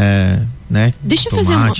é, 0.00 0.40
né? 0.70 0.94
Deixa 1.02 1.28
eu 1.28 1.34
fazer 1.34 1.56
uma, 1.56 1.72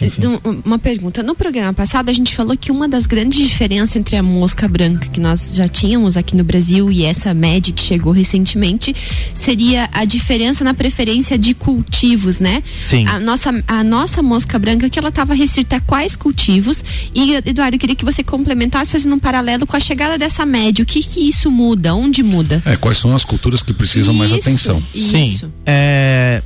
uma, 0.64 0.78
pergunta. 0.78 1.22
No 1.22 1.36
programa 1.36 1.72
passado, 1.72 2.08
a 2.08 2.12
gente 2.12 2.34
falou 2.34 2.56
que 2.56 2.72
uma 2.72 2.88
das 2.88 3.06
grandes 3.06 3.46
diferenças 3.46 3.94
entre 3.94 4.16
a 4.16 4.22
mosca 4.24 4.66
branca 4.66 5.06
que 5.08 5.20
nós 5.20 5.54
já 5.54 5.68
tínhamos 5.68 6.16
aqui 6.16 6.34
no 6.34 6.42
Brasil 6.42 6.90
e 6.90 7.04
essa 7.04 7.32
média 7.32 7.72
que 7.72 7.80
chegou 7.80 8.12
recentemente 8.12 8.92
seria 9.34 9.88
a 9.92 10.04
diferença 10.04 10.64
na 10.64 10.74
preferência 10.74 11.38
de 11.38 11.54
cultivos, 11.54 12.40
né? 12.40 12.60
Sim. 12.80 13.06
A 13.06 13.20
nossa, 13.20 13.62
a 13.68 13.84
nossa 13.84 14.20
mosca 14.20 14.58
branca 14.58 14.90
que 14.90 14.98
ela 14.98 15.10
estava 15.10 15.32
restrita 15.32 15.76
a 15.76 15.80
quais 15.80 16.16
cultivos? 16.16 16.82
E, 17.14 17.34
Eduardo, 17.34 17.76
eu 17.76 17.80
queria 17.80 17.94
que 17.94 18.04
você 18.04 18.24
complementasse 18.24 18.90
fazendo 18.90 19.14
um 19.14 19.20
paralelo 19.20 19.64
com 19.64 19.76
a 19.76 19.80
chegada 19.80 20.18
dessa 20.18 20.44
média. 20.44 20.82
O 20.82 20.86
que 20.86 21.04
que 21.04 21.28
isso 21.28 21.52
muda? 21.52 21.94
Onde 21.94 22.24
muda? 22.24 22.60
É, 22.64 22.74
quais 22.74 22.98
são 22.98 23.14
as 23.14 23.24
culturas 23.24 23.62
que 23.62 23.72
precisam 23.72 24.12
isso, 24.12 24.18
mais 24.18 24.32
atenção? 24.32 24.82
Isso. 24.92 25.10
Sim. 25.10 25.52
É 25.64 26.42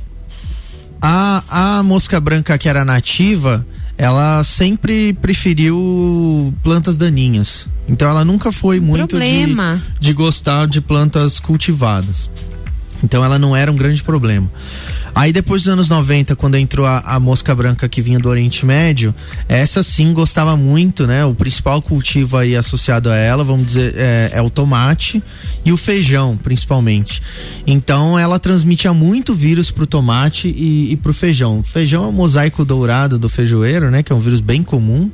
a, 1.05 1.43
a 1.79 1.83
mosca 1.83 2.17
branca 2.17 2.57
que 2.57 2.69
era 2.69 2.85
nativa, 2.85 3.65
ela 3.97 4.41
sempre 4.45 5.11
preferiu 5.11 6.53
plantas 6.63 6.95
daninhas. 6.95 7.67
Então 7.89 8.09
ela 8.09 8.23
nunca 8.23 8.53
foi 8.53 8.79
muito 8.79 9.19
de, 9.19 9.55
de 9.99 10.13
gostar 10.13 10.65
de 10.65 10.79
plantas 10.79 11.41
cultivadas. 11.41 12.29
Então 13.03 13.23
ela 13.23 13.37
não 13.37 13.55
era 13.55 13.71
um 13.71 13.75
grande 13.75 14.01
problema. 14.01 14.49
Aí 15.15 15.31
depois 15.31 15.63
dos 15.63 15.71
anos 15.71 15.89
90, 15.89 16.35
quando 16.35 16.55
entrou 16.55 16.87
a, 16.87 16.99
a, 16.99 17.19
mosca 17.19 17.53
branca 17.53 17.87
que 17.87 18.01
vinha 18.01 18.17
do 18.17 18.29
Oriente 18.29 18.65
Médio, 18.65 19.13
essa 19.47 19.83
sim 19.83 20.11
gostava 20.11 20.57
muito, 20.57 21.05
né? 21.05 21.23
O 21.23 21.35
principal 21.35 21.81
cultivo 21.83 22.35
aí 22.35 22.55
associado 22.55 23.11
a 23.11 23.15
ela, 23.15 23.43
vamos 23.43 23.67
dizer, 23.67 23.93
é, 23.95 24.31
é 24.33 24.41
o 24.41 24.49
tomate 24.49 25.21
e 25.63 25.71
o 25.71 25.77
feijão, 25.77 26.35
principalmente. 26.35 27.21
Então 27.67 28.17
ela 28.17 28.39
transmitia 28.39 28.91
muito 28.91 29.35
vírus 29.35 29.69
pro 29.69 29.85
tomate 29.85 30.47
e, 30.47 30.93
e 30.93 30.97
pro 30.97 31.13
feijão. 31.13 31.59
O 31.59 31.63
feijão 31.63 32.05
é 32.05 32.07
o 32.07 32.11
mosaico 32.11 32.65
dourado 32.65 33.19
do 33.19 33.29
feijoeiro, 33.29 33.91
né? 33.91 34.01
Que 34.01 34.11
é 34.11 34.15
um 34.15 34.19
vírus 34.19 34.41
bem 34.41 34.63
comum. 34.63 35.11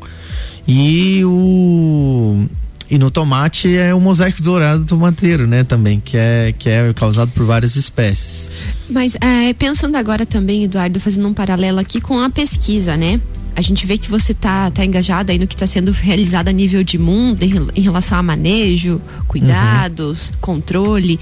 E 0.66 1.26
o 1.26 2.46
e 2.90 2.98
no 2.98 3.12
tomate 3.12 3.76
é 3.78 3.94
o 3.94 4.00
mosaico 4.00 4.42
dourado 4.42 4.84
tomateiro, 4.86 5.46
né, 5.46 5.64
também, 5.64 6.00
que 6.00 6.18
é, 6.18 6.54
que 6.58 6.70
é 6.70 6.92
causado 6.94 7.32
por 7.32 7.46
várias 7.46 7.76
espécies. 7.76 8.50
Mas 8.90 9.16
é, 9.22 9.54
pensando 9.54 9.96
agora 9.96 10.26
também, 10.26 10.64
Eduardo, 10.64 11.00
fazendo 11.00 11.28
um 11.28 11.34
paralelo 11.34 11.80
aqui 11.80 12.02
com 12.02 12.20
a 12.20 12.30
pesquisa, 12.30 12.98
né? 12.98 13.22
A 13.56 13.62
gente 13.62 13.86
vê 13.86 13.98
que 13.98 14.10
você 14.10 14.34
tá, 14.34 14.72
tá 14.72 14.86
engajado 14.86 15.32
aí 15.32 15.38
no 15.38 15.46
que 15.46 15.54
está 15.54 15.68
sendo 15.68 15.92
realizado 15.92 16.48
a 16.48 16.52
nível 16.52 16.84
de 16.84 16.98
mundo 16.98 17.44
em, 17.44 17.54
em 17.76 17.82
relação 17.82 18.18
a 18.18 18.24
manejo, 18.24 19.02
cuidados, 19.28 20.30
uhum. 20.30 20.36
controle. 20.40 21.20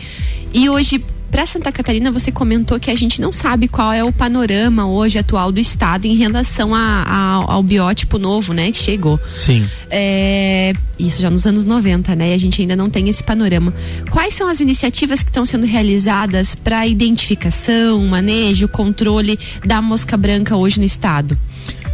E 0.54 0.70
hoje, 0.70 1.04
para 1.30 1.46
Santa 1.46 1.72
Catarina, 1.72 2.12
você 2.12 2.32
comentou 2.32 2.80
que 2.80 2.90
a 2.90 2.96
gente 2.96 3.22
não 3.22 3.32
sabe 3.32 3.68
qual 3.68 3.92
é 3.92 4.04
o 4.04 4.12
panorama 4.12 4.88
hoje 4.88 5.18
atual 5.20 5.52
do 5.52 5.60
estado 5.60 6.06
em 6.06 6.16
relação 6.16 6.74
a, 6.74 7.04
a, 7.06 7.54
ao 7.54 7.62
biótipo 7.62 8.18
novo, 8.18 8.54
né, 8.54 8.72
que 8.72 8.78
chegou. 8.78 9.20
Sim. 9.34 9.68
É, 9.90 10.74
isso 10.98 11.22
já 11.22 11.30
nos 11.30 11.46
anos 11.46 11.66
90, 11.66 12.16
né? 12.16 12.30
E 12.32 12.34
a 12.34 12.38
gente 12.38 12.62
ainda 12.62 12.76
não 12.76 12.90
tem 12.90 13.10
esse 13.10 13.24
panorama. 13.24 13.74
Quais 14.10 14.34
são 14.34 14.48
as 14.48 14.60
iniciativas 14.60 15.22
que 15.22 15.30
estão 15.30 15.46
sendo 15.46 15.66
realizadas 15.66 16.56
para 16.56 16.88
identificação, 16.88 18.06
manejo, 18.06 18.68
controle 18.68 19.38
da 19.66 19.82
mosca 19.82 20.18
branca 20.18 20.56
hoje 20.56 20.80
no 20.80 20.86
estado? 20.86 21.38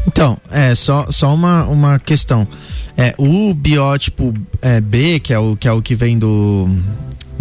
Então, 0.05 0.37
é 0.51 0.75
só, 0.75 1.09
só 1.09 1.33
uma, 1.33 1.65
uma 1.65 1.99
questão. 1.99 2.47
É, 2.95 3.15
o 3.17 3.53
biótipo 3.53 4.33
é, 4.61 4.79
B, 4.79 5.19
que 5.19 5.33
é 5.33 5.39
o 5.39 5.55
que, 5.55 5.67
é 5.67 5.71
o 5.71 5.81
que 5.81 5.95
vem 5.95 6.19
do, 6.19 6.69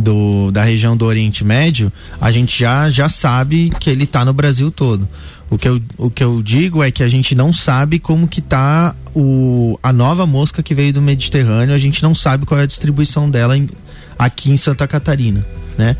do, 0.02 0.50
da 0.50 0.62
região 0.62 0.96
do 0.96 1.04
Oriente 1.04 1.44
Médio, 1.44 1.92
a 2.20 2.30
gente 2.30 2.58
já, 2.58 2.90
já 2.90 3.08
sabe 3.08 3.70
que 3.78 3.88
ele 3.88 4.04
está 4.04 4.24
no 4.24 4.32
Brasil 4.32 4.70
todo. 4.70 5.08
O 5.48 5.58
que, 5.58 5.68
eu, 5.68 5.80
o 5.98 6.10
que 6.10 6.24
eu 6.24 6.42
digo 6.42 6.82
é 6.82 6.90
que 6.90 7.02
a 7.02 7.08
gente 7.08 7.34
não 7.34 7.52
sabe 7.52 7.98
como 7.98 8.26
que 8.26 8.40
tá 8.40 8.94
o, 9.14 9.78
a 9.82 9.92
nova 9.92 10.26
mosca 10.26 10.62
que 10.62 10.74
veio 10.74 10.92
do 10.92 11.02
Mediterrâneo, 11.02 11.74
a 11.74 11.78
gente 11.78 12.02
não 12.02 12.14
sabe 12.14 12.46
qual 12.46 12.58
é 12.58 12.62
a 12.62 12.66
distribuição 12.66 13.30
dela 13.30 13.56
em, 13.56 13.68
aqui 14.18 14.50
em 14.50 14.56
Santa 14.56 14.88
Catarina, 14.88 15.46
né? 15.76 15.96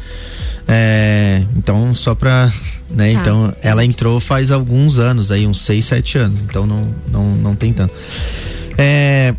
É, 0.67 1.45
então, 1.57 1.95
só 1.95 2.15
para 2.15 2.51
né? 2.95 3.13
Tá. 3.13 3.21
Então, 3.21 3.55
ela 3.63 3.85
entrou 3.85 4.21
faz 4.21 4.51
alguns 4.51 4.99
anos, 4.99 5.31
aí 5.31 5.47
uns 5.47 5.61
6, 5.63 5.85
7 5.85 6.19
anos, 6.19 6.45
então 6.45 6.67
não, 6.67 6.89
não, 7.11 7.25
não 7.35 7.55
tem 7.55 7.73
tanto. 7.73 7.95
É, 8.77 9.35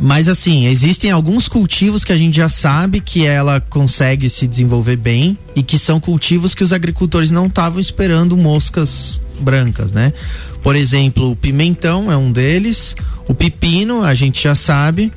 mas 0.00 0.28
assim, 0.28 0.66
existem 0.66 1.10
alguns 1.10 1.48
cultivos 1.48 2.04
que 2.04 2.12
a 2.12 2.16
gente 2.16 2.36
já 2.36 2.48
sabe 2.48 3.00
que 3.00 3.24
ela 3.24 3.60
consegue 3.60 4.28
se 4.28 4.46
desenvolver 4.46 4.96
bem 4.96 5.38
e 5.54 5.62
que 5.62 5.78
são 5.78 6.00
cultivos 6.00 6.54
que 6.54 6.64
os 6.64 6.72
agricultores 6.72 7.30
não 7.30 7.46
estavam 7.46 7.80
esperando 7.80 8.36
moscas 8.36 9.20
brancas, 9.40 9.92
né? 9.92 10.12
Por 10.62 10.76
exemplo, 10.76 11.30
o 11.30 11.36
pimentão 11.36 12.10
é 12.10 12.16
um 12.16 12.32
deles, 12.32 12.96
o 13.28 13.34
pepino 13.34 14.02
a 14.02 14.14
gente 14.14 14.42
já 14.42 14.54
sabe. 14.54 15.12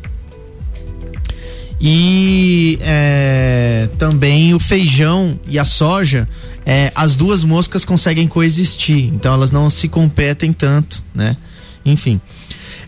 E 1.79 2.79
é, 2.81 3.87
também 3.99 4.53
o 4.55 4.59
feijão 4.59 5.39
e 5.47 5.59
a 5.59 5.65
soja, 5.65 6.27
é, 6.65 6.91
as 6.95 7.15
duas 7.15 7.43
moscas 7.43 7.85
conseguem 7.85 8.27
coexistir, 8.27 9.05
então 9.13 9.31
elas 9.33 9.51
não 9.51 9.69
se 9.69 9.87
competem 9.87 10.51
tanto, 10.51 11.03
né? 11.13 11.37
Enfim. 11.85 12.19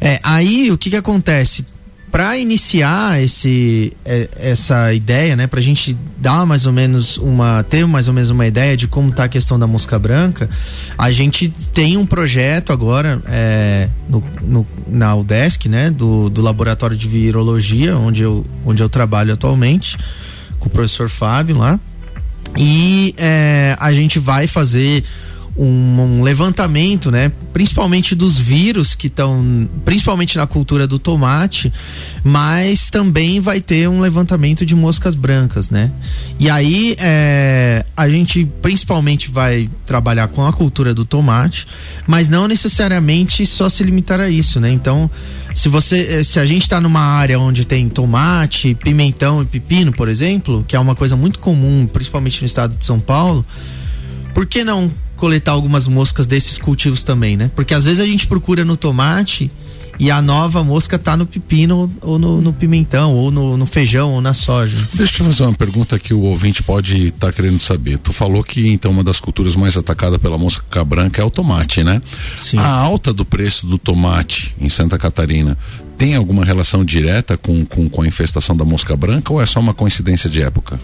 É, 0.01 0.19
aí 0.23 0.71
o 0.71 0.77
que 0.77 0.89
que 0.89 0.95
acontece? 0.95 1.65
Para 2.11 2.37
iniciar 2.37 3.21
esse 3.21 3.93
é, 4.03 4.29
essa 4.35 4.93
ideia, 4.93 5.35
né, 5.35 5.47
para 5.47 5.59
a 5.59 5.63
gente 5.63 5.95
dar 6.17 6.45
mais 6.45 6.65
ou 6.65 6.73
menos 6.73 7.17
uma 7.17 7.63
ter 7.63 7.85
mais 7.85 8.07
ou 8.07 8.13
menos 8.13 8.29
uma 8.29 8.47
ideia 8.47 8.75
de 8.75 8.87
como 8.87 9.09
está 9.09 9.25
a 9.25 9.29
questão 9.29 9.59
da 9.59 9.67
mosca 9.67 9.97
branca, 9.99 10.49
a 10.97 11.11
gente 11.11 11.53
tem 11.73 11.97
um 11.97 12.05
projeto 12.05 12.73
agora 12.73 13.21
é, 13.27 13.89
no, 14.07 14.23
no, 14.41 14.67
na 14.87 15.15
UDESC, 15.15 15.69
né, 15.69 15.89
do, 15.89 16.29
do 16.29 16.41
laboratório 16.41 16.97
de 16.97 17.07
virologia, 17.07 17.95
onde 17.97 18.23
eu 18.23 18.45
onde 18.65 18.81
eu 18.81 18.89
trabalho 18.89 19.33
atualmente 19.33 19.97
com 20.59 20.67
o 20.67 20.71
professor 20.71 21.09
Fábio 21.09 21.57
lá, 21.57 21.79
e 22.57 23.13
é, 23.17 23.75
a 23.79 23.93
gente 23.93 24.19
vai 24.19 24.47
fazer 24.47 25.03
um, 25.57 26.19
um 26.19 26.23
levantamento, 26.23 27.11
né? 27.11 27.31
Principalmente 27.51 28.15
dos 28.15 28.37
vírus 28.37 28.95
que 28.95 29.07
estão, 29.07 29.67
principalmente 29.83 30.37
na 30.37 30.47
cultura 30.47 30.87
do 30.87 30.97
tomate, 30.97 31.71
mas 32.23 32.89
também 32.89 33.39
vai 33.39 33.59
ter 33.59 33.87
um 33.89 33.99
levantamento 33.99 34.65
de 34.65 34.75
moscas 34.75 35.15
brancas, 35.15 35.69
né? 35.69 35.91
E 36.39 36.49
aí 36.49 36.95
é, 36.99 37.85
a 37.95 38.07
gente 38.09 38.45
principalmente 38.61 39.29
vai 39.29 39.69
trabalhar 39.85 40.27
com 40.27 40.45
a 40.45 40.53
cultura 40.53 40.93
do 40.93 41.03
tomate, 41.03 41.67
mas 42.07 42.29
não 42.29 42.47
necessariamente 42.47 43.45
só 43.45 43.69
se 43.69 43.83
limitar 43.83 44.19
a 44.19 44.29
isso, 44.29 44.59
né? 44.59 44.69
Então, 44.71 45.09
se 45.53 45.67
você, 45.67 46.23
se 46.23 46.39
a 46.39 46.45
gente 46.45 46.63
está 46.63 46.79
numa 46.79 47.01
área 47.01 47.39
onde 47.39 47.65
tem 47.65 47.89
tomate, 47.89 48.75
pimentão 48.75 49.41
e 49.41 49.45
pepino, 49.45 49.91
por 49.91 50.07
exemplo, 50.07 50.63
que 50.67 50.75
é 50.75 50.79
uma 50.79 50.95
coisa 50.95 51.15
muito 51.15 51.39
comum, 51.39 51.87
principalmente 51.91 52.41
no 52.41 52.45
estado 52.45 52.77
de 52.77 52.85
São 52.85 52.99
Paulo, 52.99 53.45
por 54.33 54.45
que 54.45 54.63
não 54.63 54.91
coletar 55.19 55.51
algumas 55.51 55.87
moscas 55.87 56.25
desses 56.25 56.57
cultivos 56.57 57.03
também, 57.03 57.37
né? 57.37 57.51
Porque 57.55 57.73
às 57.73 57.85
vezes 57.85 57.99
a 57.99 58.05
gente 58.05 58.25
procura 58.25 58.63
no 58.63 58.77
tomate 58.77 59.51
e 59.99 60.09
a 60.09 60.21
nova 60.21 60.63
mosca 60.63 60.97
tá 60.97 61.17
no 61.17 61.25
pepino 61.25 61.91
ou 62.01 62.17
no, 62.17 62.41
no 62.41 62.53
pimentão, 62.53 63.13
ou 63.13 63.29
no, 63.29 63.57
no, 63.57 63.65
feijão, 63.65 64.13
ou 64.13 64.21
na 64.21 64.33
soja. 64.33 64.77
Deixa 64.93 65.21
eu 65.21 65.25
fazer 65.25 65.43
uma 65.43 65.53
pergunta 65.53 65.99
que 65.99 66.13
o 66.13 66.21
ouvinte 66.21 66.63
pode 66.63 67.07
estar 67.07 67.27
tá 67.27 67.33
querendo 67.33 67.59
saber. 67.59 67.97
Tu 67.97 68.13
falou 68.13 68.41
que 68.41 68.69
então 68.69 68.91
uma 68.91 69.03
das 69.03 69.19
culturas 69.19 69.57
mais 69.57 69.75
atacadas 69.75 70.17
pela 70.17 70.37
mosca 70.37 70.85
branca 70.85 71.21
é 71.21 71.25
o 71.25 71.29
tomate, 71.29 71.83
né? 71.83 72.01
Sim. 72.41 72.57
A 72.57 72.69
alta 72.69 73.11
do 73.11 73.25
preço 73.25 73.67
do 73.67 73.77
tomate 73.77 74.55
em 74.57 74.69
Santa 74.69 74.97
Catarina 74.97 75.57
tem 75.97 76.15
alguma 76.15 76.45
relação 76.45 76.85
direta 76.85 77.37
com, 77.37 77.65
com, 77.65 77.89
com 77.89 78.01
a 78.01 78.07
infestação 78.07 78.55
da 78.55 78.63
mosca 78.63 78.95
branca 78.95 79.33
ou 79.33 79.41
é 79.41 79.45
só 79.45 79.59
uma 79.59 79.73
coincidência 79.73 80.29
de 80.29 80.41
época? 80.41 80.79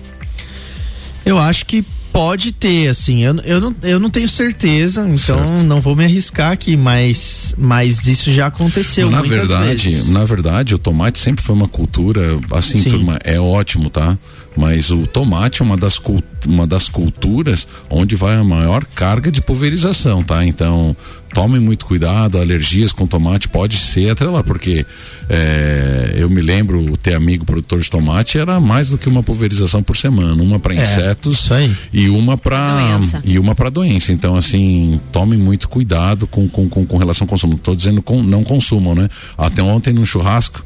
Eu 1.25 1.39
acho 1.39 1.65
que 1.65 1.85
pode 2.15 2.53
ter, 2.53 2.87
assim, 2.87 3.23
eu, 3.25 3.35
eu, 3.43 3.59
não, 3.59 3.75
eu 3.83 3.99
não 3.99 4.09
tenho 4.09 4.29
certeza, 4.29 5.01
então 5.01 5.45
certo. 5.45 5.63
não 5.63 5.81
vou 5.81 5.97
me 5.97 6.05
arriscar 6.05 6.53
aqui, 6.53 6.77
mas, 6.77 7.53
mas 7.57 8.07
isso 8.07 8.31
já 8.31 8.47
aconteceu. 8.47 9.11
Na 9.11 9.21
verdade, 9.21 9.89
vezes. 9.89 10.09
na 10.09 10.23
verdade, 10.23 10.73
o 10.73 10.77
tomate 10.77 11.19
sempre 11.19 11.43
foi 11.43 11.53
uma 11.53 11.67
cultura, 11.67 12.39
assim, 12.51 12.81
Sim. 12.81 12.89
turma, 12.89 13.19
é 13.21 13.37
ótimo, 13.37 13.89
tá? 13.89 14.17
Mas 14.55 14.91
o 14.91 15.05
tomate 15.05 15.61
é 15.61 15.65
uma 15.65 15.77
das, 15.77 15.99
uma 16.45 16.65
das 16.65 16.87
culturas 16.89 17.67
onde 17.89 18.15
vai 18.15 18.35
a 18.35 18.43
maior 18.43 18.85
carga 18.85 19.31
de 19.31 19.41
pulverização, 19.41 20.23
tá? 20.23 20.45
Então, 20.45 20.95
tomem 21.33 21.59
muito 21.59 21.85
cuidado, 21.85 22.39
alergias 22.39 22.93
com 22.93 23.05
tomate 23.05 23.49
pode 23.49 23.77
ser 23.77 24.11
atrelado, 24.11 24.45
porque 24.45 24.85
é, 25.29 26.13
eu 26.15 26.29
me 26.29 26.41
lembro 26.41 26.95
ter 26.95 27.13
amigo 27.13 27.43
produtor 27.43 27.81
de 27.81 27.89
tomate 27.89 28.37
era 28.37 28.57
mais 28.59 28.89
do 28.89 28.97
que 28.97 29.09
uma 29.09 29.21
pulverização 29.21 29.83
por 29.83 29.97
semana, 29.97 30.41
uma 30.41 30.59
para 30.59 30.73
é, 30.73 30.81
insetos 30.81 31.49
e 31.91 32.07
uma 32.07 32.37
para 32.37 32.99
e 33.25 33.37
uma 33.37 33.53
para 33.53 33.69
doença. 33.69 34.13
Então 34.13 34.37
assim, 34.37 35.01
tomem 35.11 35.37
muito 35.37 35.67
cuidado 35.67 36.25
com 36.25 36.47
com, 36.47 36.69
com, 36.69 36.85
com 36.85 36.97
relação 36.97 37.25
ao 37.25 37.29
consumo. 37.29 37.53
Não 37.53 37.59
tô 37.59 37.75
dizendo 37.75 38.01
com, 38.01 38.23
não 38.23 38.43
consumam, 38.43 38.95
né? 38.95 39.09
Até 39.37 39.61
ontem 39.61 39.93
no 39.93 40.05
churrasco 40.05 40.63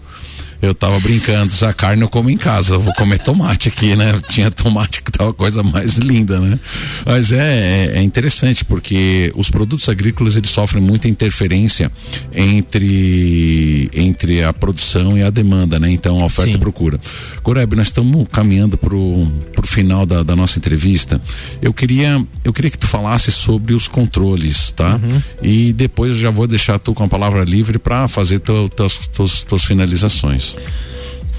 Eu 0.61 0.73
tava 0.73 0.99
brincando, 0.99 1.53
a 1.65 1.73
carne 1.73 2.01
eu 2.01 2.09
como 2.09 2.29
em 2.29 2.37
casa, 2.37 2.75
eu 2.75 2.81
vou 2.81 2.93
comer 2.93 3.19
tomate 3.19 3.69
aqui, 3.69 3.95
né? 3.95 4.19
Tinha 4.27 4.51
tomate 4.51 5.01
que 5.01 5.11
tava 5.11 5.29
a 5.29 5.33
coisa 5.33 5.63
mais 5.63 5.97
linda, 5.97 6.39
né? 6.39 6.59
Mas 7.05 7.31
é, 7.31 7.37
é, 7.37 7.99
é 7.99 8.01
interessante 8.01 8.65
porque 8.65 9.31
os 9.35 9.49
produtos 9.49 9.87
agrícolas 9.87 10.35
eles 10.35 10.49
sofrem 10.49 10.83
muita 10.83 11.07
interferência 11.07 11.89
entre 12.33 13.89
entre 13.93 14.43
a 14.43 14.51
produção 14.51 15.17
e 15.17 15.23
a 15.23 15.29
demanda, 15.29 15.79
né? 15.79 15.89
Então 15.89 16.21
a 16.21 16.25
oferta 16.25 16.51
Sim. 16.51 16.57
e 16.57 16.59
procura. 16.59 16.99
Goreb, 17.41 17.75
nós 17.75 17.87
estamos 17.87 18.27
caminhando 18.29 18.77
pro, 18.77 19.25
pro 19.53 19.65
final 19.65 20.05
da, 20.05 20.23
da 20.23 20.35
nossa 20.35 20.59
entrevista. 20.59 21.21
Eu 21.61 21.73
queria 21.73 22.21
eu 22.43 22.51
queria 22.51 22.69
que 22.69 22.77
tu 22.77 22.87
falasse 22.87 23.31
sobre 23.31 23.73
os 23.73 23.87
controles, 23.87 24.73
tá? 24.73 24.99
Uhum. 25.01 25.21
E 25.41 25.71
depois 25.71 26.13
eu 26.13 26.19
já 26.19 26.29
vou 26.31 26.47
deixar 26.47 26.79
tu 26.79 26.93
com 26.93 27.03
a 27.03 27.07
palavra 27.07 27.45
livre 27.45 27.79
para 27.79 28.07
fazer 28.09 28.39
tuas 28.39 29.63
finalizações. 29.63 30.48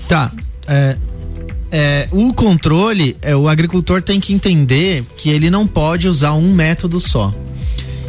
Tá. 0.08 0.32
É, 0.66 0.96
é, 1.70 2.08
o 2.10 2.34
controle, 2.34 3.16
é, 3.22 3.34
o 3.36 3.48
agricultor 3.48 4.02
tem 4.02 4.18
que 4.18 4.32
entender 4.32 5.04
que 5.16 5.30
ele 5.30 5.48
não 5.50 5.66
pode 5.66 6.08
usar 6.08 6.34
um 6.34 6.52
método 6.52 7.00
só. 7.00 7.32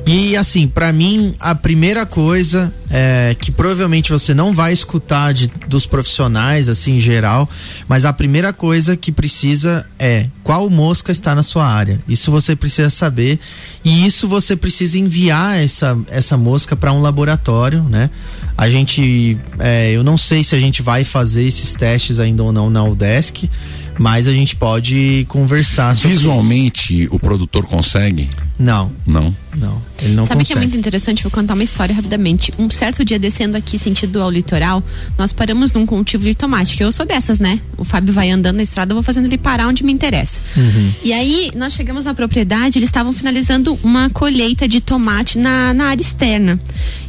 E 0.05 0.35
assim, 0.35 0.67
para 0.67 0.91
mim, 0.91 1.35
a 1.39 1.53
primeira 1.53 2.05
coisa 2.05 2.73
é, 2.89 3.35
que 3.39 3.51
provavelmente 3.51 4.11
você 4.11 4.33
não 4.33 4.51
vai 4.51 4.73
escutar 4.73 5.33
de, 5.33 5.49
dos 5.67 5.85
profissionais, 5.85 6.67
assim, 6.67 6.97
em 6.97 6.99
geral, 6.99 7.47
mas 7.87 8.03
a 8.03 8.11
primeira 8.11 8.51
coisa 8.51 8.97
que 8.97 9.11
precisa 9.11 9.85
é 9.99 10.27
qual 10.43 10.69
mosca 10.69 11.11
está 11.11 11.35
na 11.35 11.43
sua 11.43 11.65
área. 11.65 11.99
Isso 12.07 12.31
você 12.31 12.55
precisa 12.55 12.89
saber 12.89 13.39
e 13.83 14.05
isso 14.05 14.27
você 14.27 14.55
precisa 14.55 14.97
enviar 14.97 15.59
essa, 15.59 15.97
essa 16.09 16.35
mosca 16.35 16.75
para 16.75 16.91
um 16.91 17.01
laboratório, 17.01 17.83
né? 17.83 18.09
A 18.57 18.69
gente, 18.69 19.37
é, 19.59 19.91
eu 19.91 20.03
não 20.03 20.17
sei 20.17 20.43
se 20.43 20.55
a 20.55 20.59
gente 20.59 20.81
vai 20.81 21.03
fazer 21.03 21.43
esses 21.43 21.75
testes 21.75 22.19
ainda 22.19 22.43
ou 22.43 22.51
não 22.51 22.69
na 22.69 22.83
UDESC, 22.83 23.49
mas 23.97 24.27
a 24.27 24.33
gente 24.33 24.55
pode 24.55 25.25
conversar 25.29 25.93
Visualmente, 25.93 27.07
o 27.11 27.19
produtor 27.19 27.65
consegue? 27.65 28.29
Não. 28.57 28.91
Não? 29.05 29.35
Não. 29.55 29.81
Ele 30.01 30.13
não 30.13 30.25
Sabe 30.25 30.39
consegue. 30.39 30.45
que 30.47 30.53
é 30.53 30.55
muito 30.57 30.77
interessante? 30.77 31.23
Vou 31.23 31.31
contar 31.31 31.53
uma 31.53 31.63
história 31.63 31.93
rapidamente. 31.93 32.51
Um 32.57 32.69
certo 32.69 33.03
dia 33.03 33.19
descendo 33.19 33.57
aqui, 33.57 33.77
sentido 33.77 34.21
ao 34.21 34.31
litoral, 34.31 34.83
nós 35.17 35.33
paramos 35.33 35.73
num 35.73 35.85
cultivo 35.85 36.23
de 36.23 36.33
tomate, 36.33 36.77
que 36.77 36.83
eu 36.83 36.91
sou 36.91 37.05
dessas, 37.05 37.39
né? 37.39 37.59
O 37.77 37.83
Fábio 37.83 38.13
vai 38.13 38.29
andando 38.29 38.57
na 38.57 38.63
estrada, 38.63 38.91
eu 38.91 38.95
vou 38.95 39.03
fazendo 39.03 39.25
ele 39.25 39.37
parar 39.37 39.67
onde 39.67 39.83
me 39.83 39.91
interessa. 39.91 40.39
Uhum. 40.55 40.91
E 41.03 41.13
aí, 41.13 41.51
nós 41.55 41.73
chegamos 41.73 42.05
na 42.05 42.13
propriedade, 42.13 42.79
eles 42.79 42.89
estavam 42.89 43.13
finalizando 43.13 43.77
uma 43.83 44.09
colheita 44.09 44.67
de 44.67 44.79
tomate 44.79 45.37
na, 45.37 45.73
na 45.73 45.85
área 45.85 46.01
externa. 46.01 46.59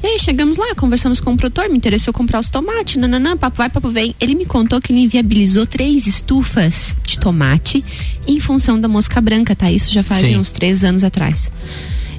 E 0.02 0.06
aí, 0.06 0.18
chegamos 0.18 0.56
lá, 0.56 0.74
conversamos 0.74 1.20
com 1.20 1.32
o 1.32 1.36
produtor, 1.36 1.68
me 1.68 1.76
interessou 1.76 2.12
comprar 2.12 2.40
os 2.40 2.50
tomates, 2.50 2.96
nananã, 2.96 3.36
papo 3.36 3.58
vai, 3.58 3.68
papo 3.68 3.88
vem. 3.88 4.14
Ele 4.20 4.34
me 4.34 4.44
contou 4.44 4.80
que 4.80 4.92
ele 4.92 5.00
inviabilizou 5.00 5.66
três 5.66 6.06
estufas 6.06 6.96
de 7.06 7.18
tomate 7.18 7.84
em 8.26 8.40
função 8.40 8.78
da 8.78 8.88
mosca 8.88 9.20
branca, 9.20 9.54
tá? 9.54 9.70
Isso 9.70 9.92
já 9.92 10.02
faz 10.02 10.28
uns 10.36 10.50
três 10.50 10.84
anos 10.84 11.04
atrás 11.04 11.41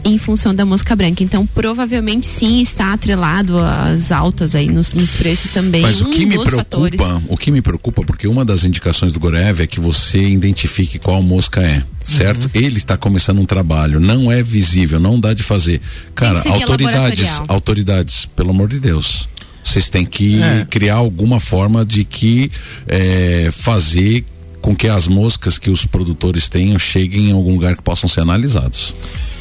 em 0.03 0.17
função 0.17 0.53
da 0.53 0.65
mosca 0.65 0.95
branca. 0.95 1.23
Então, 1.23 1.45
provavelmente 1.45 2.25
sim 2.25 2.61
está 2.61 2.93
atrelado 2.93 3.57
às 3.59 4.11
altas 4.11 4.53
aí 4.53 4.67
nos, 4.67 4.93
nos 4.93 5.11
preços 5.11 5.51
também. 5.51 5.81
Mas 5.81 6.01
um 6.01 6.07
o 6.07 6.09
que 6.09 6.25
me 6.25 6.35
preocupa, 6.37 6.57
fatores. 6.57 6.99
o 7.27 7.37
que 7.37 7.51
me 7.51 7.61
preocupa, 7.61 8.03
porque 8.03 8.27
uma 8.27 8.43
das 8.43 8.65
indicações 8.65 9.13
do 9.13 9.19
Gorev 9.19 9.61
é 9.61 9.67
que 9.67 9.79
você 9.79 10.21
identifique 10.21 10.99
qual 10.99 11.21
mosca 11.23 11.61
é, 11.61 11.83
certo? 12.01 12.45
Uhum. 12.45 12.61
Ele 12.61 12.77
está 12.77 12.97
começando 12.97 13.39
um 13.39 13.45
trabalho, 13.45 13.99
não 13.99 14.31
é 14.31 14.43
visível, 14.43 14.99
não 14.99 15.19
dá 15.19 15.33
de 15.33 15.43
fazer. 15.43 15.79
Cara, 16.13 16.43
autoridades, 16.49 17.29
autoridades, 17.47 18.25
pelo 18.35 18.49
amor 18.49 18.67
de 18.67 18.79
Deus. 18.79 19.29
Vocês 19.63 19.89
têm 19.89 20.05
que 20.05 20.41
é. 20.43 20.67
criar 20.69 20.95
alguma 20.95 21.39
forma 21.39 21.85
de 21.85 22.03
que 22.03 22.51
é, 22.85 23.49
fazer 23.51 24.25
com 24.63 24.73
que 24.73 24.87
as 24.87 25.09
moscas 25.09 25.59
que 25.59 25.69
os 25.69 25.85
produtores 25.85 26.47
tenham 26.47 26.79
cheguem 26.79 27.29
em 27.29 27.31
algum 27.33 27.51
lugar 27.51 27.75
que 27.75 27.83
possam 27.83 28.09
ser 28.09 28.21
analisados. 28.21 28.93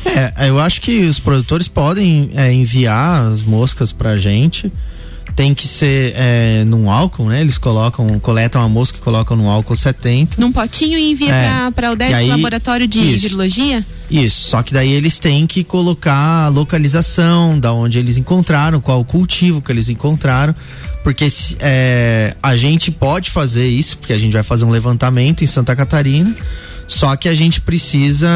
É, 0.05 0.49
eu 0.49 0.59
acho 0.59 0.81
que 0.81 1.05
os 1.05 1.21
produtores 1.21 1.69
podem 1.69 2.31
é, 2.35 2.53
enviar 2.53 3.31
as 3.31 3.41
moscas 3.41 3.93
pra 3.93 4.19
gente. 4.19 4.71
Tem 5.35 5.55
que 5.55 5.67
ser 5.67 6.13
é, 6.15 6.65
num 6.65 6.91
álcool, 6.91 7.29
né? 7.29 7.41
Eles 7.41 7.57
colocam, 7.57 8.07
coletam 8.21 8.63
a 8.63 8.69
mosca 8.69 8.99
e 8.99 9.01
colocam 9.01 9.37
no 9.37 9.49
álcool 9.49 9.77
70. 9.77 10.41
Num 10.41 10.53
potinho 10.53 10.99
e 10.99 11.11
envia 11.11 11.35
é, 11.35 11.71
para 11.71 11.91
o 11.93 11.97
10 11.97 12.29
laboratório 12.29 12.87
de 12.87 13.01
isso, 13.01 13.21
virologia? 13.21 13.85
Isso, 14.11 14.51
só 14.51 14.63
que 14.63 14.75
daí 14.75 14.93
eles 14.93 15.19
têm 15.19 15.47
que 15.47 15.65
colocar 15.65 16.45
a 16.45 16.49
localização, 16.49 17.59
da 17.59 17.73
onde 17.73 17.99
eles 17.99 18.19
encontraram, 18.19 18.81
qual 18.81 19.01
o 19.01 19.05
cultivo 19.05 19.63
que 19.63 19.73
eles 19.73 19.89
encontraram, 19.89 20.55
porque 21.03 21.27
é, 21.61 22.37
a 22.43 22.57
gente 22.57 22.91
pode 22.91 23.31
fazer 23.31 23.67
isso, 23.67 23.97
porque 23.97 24.13
a 24.13 24.19
gente 24.19 24.33
vai 24.33 24.43
fazer 24.43 24.65
um 24.65 24.71
levantamento 24.71 25.43
em 25.43 25.47
Santa 25.47 25.75
Catarina, 25.75 26.35
só 26.87 27.17
que 27.17 27.29
a 27.29 27.35
gente 27.35 27.61
precisa 27.61 28.29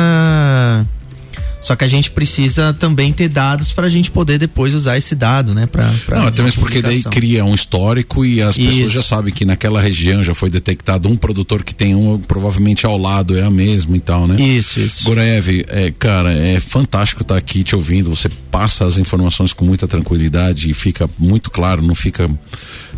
só 1.66 1.74
que 1.74 1.84
a 1.84 1.88
gente 1.88 2.12
precisa 2.12 2.72
também 2.72 3.12
ter 3.12 3.28
dados 3.28 3.72
para 3.72 3.88
a 3.88 3.90
gente 3.90 4.08
poder 4.08 4.38
depois 4.38 4.72
usar 4.72 4.96
esse 4.96 5.16
dado, 5.16 5.52
né? 5.52 5.66
Pra, 5.66 5.92
pra 6.06 6.20
Não, 6.20 6.28
até 6.28 6.40
mesmo 6.40 6.60
porque 6.60 6.80
daí 6.80 7.02
cria 7.02 7.44
um 7.44 7.56
histórico 7.56 8.24
e 8.24 8.40
as 8.40 8.56
Isso. 8.56 8.70
pessoas 8.70 8.92
já 8.92 9.02
sabem 9.02 9.34
que 9.34 9.44
naquela 9.44 9.80
região 9.80 10.22
já 10.22 10.32
foi 10.32 10.48
detectado 10.48 11.08
um 11.08 11.16
produtor 11.16 11.64
que 11.64 11.74
tem 11.74 11.92
um, 11.92 12.20
provavelmente 12.20 12.86
ao 12.86 12.96
lado 12.96 13.36
é 13.36 13.42
a 13.42 13.50
mesma 13.50 13.96
e 13.96 14.00
tal, 14.00 14.28
né? 14.28 14.40
Isso, 14.40 14.78
isso. 14.78 15.02
Gorev, 15.02 15.64
é, 15.66 15.90
cara, 15.90 16.32
é 16.32 16.60
fantástico 16.60 17.22
estar 17.22 17.34
tá 17.34 17.38
aqui 17.38 17.64
te 17.64 17.74
ouvindo. 17.74 18.10
Você 18.10 18.28
passa 18.48 18.84
as 18.84 18.96
informações 18.96 19.52
com 19.52 19.64
muita 19.64 19.88
tranquilidade 19.88 20.70
e 20.70 20.74
fica 20.74 21.10
muito 21.18 21.50
claro, 21.50 21.82
não 21.82 21.96
fica 21.96 22.30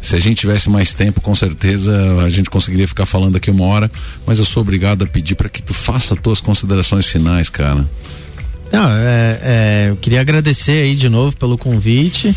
se 0.02 0.14
a 0.14 0.20
gente 0.20 0.40
tivesse 0.40 0.68
mais 0.68 0.92
tempo, 0.92 1.22
com 1.22 1.34
certeza 1.34 2.22
a 2.22 2.28
gente 2.28 2.50
conseguiria 2.50 2.86
ficar 2.86 3.06
falando 3.06 3.36
aqui 3.36 3.50
uma 3.50 3.64
hora, 3.64 3.90
mas 4.26 4.38
eu 4.38 4.44
sou 4.44 4.60
obrigado 4.60 5.04
a 5.04 5.06
pedir 5.06 5.34
para 5.34 5.48
que 5.48 5.62
tu 5.62 5.74
faça 5.74 6.14
as 6.14 6.20
tuas 6.20 6.40
considerações 6.40 7.06
finais, 7.06 7.48
cara. 7.48 7.88
Não, 8.72 8.90
é, 8.90 9.40
é, 9.42 9.86
eu 9.90 9.96
queria 9.96 10.20
agradecer 10.20 10.82
aí 10.82 10.94
de 10.94 11.08
novo 11.08 11.36
pelo 11.36 11.56
convite 11.56 12.34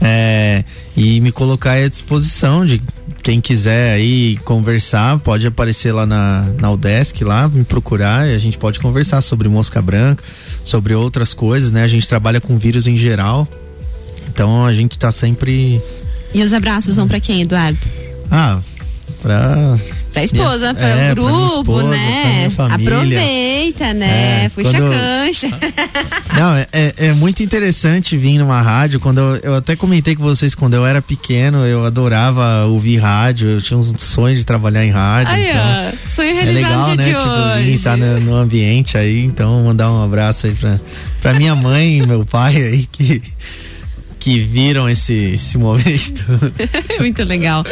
é, 0.00 0.64
e 0.96 1.20
me 1.20 1.32
colocar 1.32 1.72
à 1.72 1.88
disposição 1.88 2.64
de 2.64 2.82
quem 3.22 3.40
quiser 3.40 3.94
aí 3.94 4.36
conversar, 4.44 5.18
pode 5.20 5.46
aparecer 5.46 5.92
lá 5.92 6.06
na, 6.06 6.48
na 6.58 6.70
UDESC 6.70 7.24
lá, 7.24 7.48
me 7.48 7.64
procurar 7.64 8.28
e 8.28 8.34
a 8.34 8.38
gente 8.38 8.56
pode 8.56 8.78
conversar 8.78 9.20
sobre 9.20 9.48
mosca 9.48 9.82
branca, 9.82 10.22
sobre 10.62 10.94
outras 10.94 11.34
coisas, 11.34 11.72
né? 11.72 11.82
A 11.82 11.88
gente 11.88 12.06
trabalha 12.06 12.40
com 12.40 12.56
vírus 12.56 12.86
em 12.86 12.96
geral, 12.96 13.48
então 14.28 14.64
a 14.64 14.72
gente 14.72 14.98
tá 14.98 15.10
sempre... 15.10 15.80
E 16.32 16.42
os 16.42 16.52
abraços 16.52 16.96
vão 16.96 17.08
para 17.08 17.18
quem, 17.18 17.42
Eduardo? 17.42 17.78
Ah, 18.30 18.60
pra 19.22 19.78
Pra 20.16 20.24
esposa, 20.24 20.72
para 20.72 20.88
é, 20.88 21.12
o 21.12 21.14
grupo, 21.14 21.58
esposa, 21.60 21.88
né? 21.88 22.48
Aproveita, 22.56 23.92
né? 23.92 24.44
É, 24.44 24.48
Puxa 24.48 24.70
quando... 24.70 24.90
cancha. 24.90 25.48
Não, 26.34 26.54
é, 26.54 26.66
é, 26.72 26.94
é, 27.08 27.12
muito 27.12 27.42
interessante 27.42 28.16
vir 28.16 28.38
numa 28.38 28.62
rádio. 28.62 28.98
Quando 28.98 29.18
eu, 29.18 29.36
eu, 29.42 29.54
até 29.56 29.76
comentei 29.76 30.16
com 30.16 30.22
vocês 30.22 30.54
quando 30.54 30.72
eu 30.72 30.86
era 30.86 31.02
pequeno, 31.02 31.66
eu 31.66 31.84
adorava 31.84 32.64
ouvir 32.64 32.96
rádio. 32.96 33.50
Eu 33.50 33.60
tinha 33.60 33.78
um 33.78 33.98
sonho 33.98 34.34
de 34.38 34.44
trabalhar 34.46 34.86
em 34.86 34.90
rádio. 34.90 35.34
Ai, 35.34 35.50
então, 35.50 35.98
sonho 36.08 36.34
realizado 36.34 36.56
é 36.56 36.62
legal, 36.62 36.96
né? 36.96 37.04
Tipo, 37.04 37.64
vir 37.64 37.74
estar 37.74 37.96
no, 37.98 38.20
no, 38.20 38.34
ambiente 38.36 38.96
aí. 38.96 39.22
Então, 39.22 39.64
mandar 39.64 39.92
um 39.92 40.02
abraço 40.02 40.46
aí 40.46 40.54
pra, 40.54 40.80
pra 41.20 41.34
minha 41.34 41.54
mãe 41.54 41.98
e 41.98 42.06
meu 42.06 42.24
pai 42.24 42.56
aí 42.56 42.86
que 42.90 43.22
que 44.26 44.40
viram 44.40 44.90
esse, 44.90 45.12
esse 45.12 45.56
momento. 45.56 46.24
Muito 46.98 47.22
legal. 47.22 47.64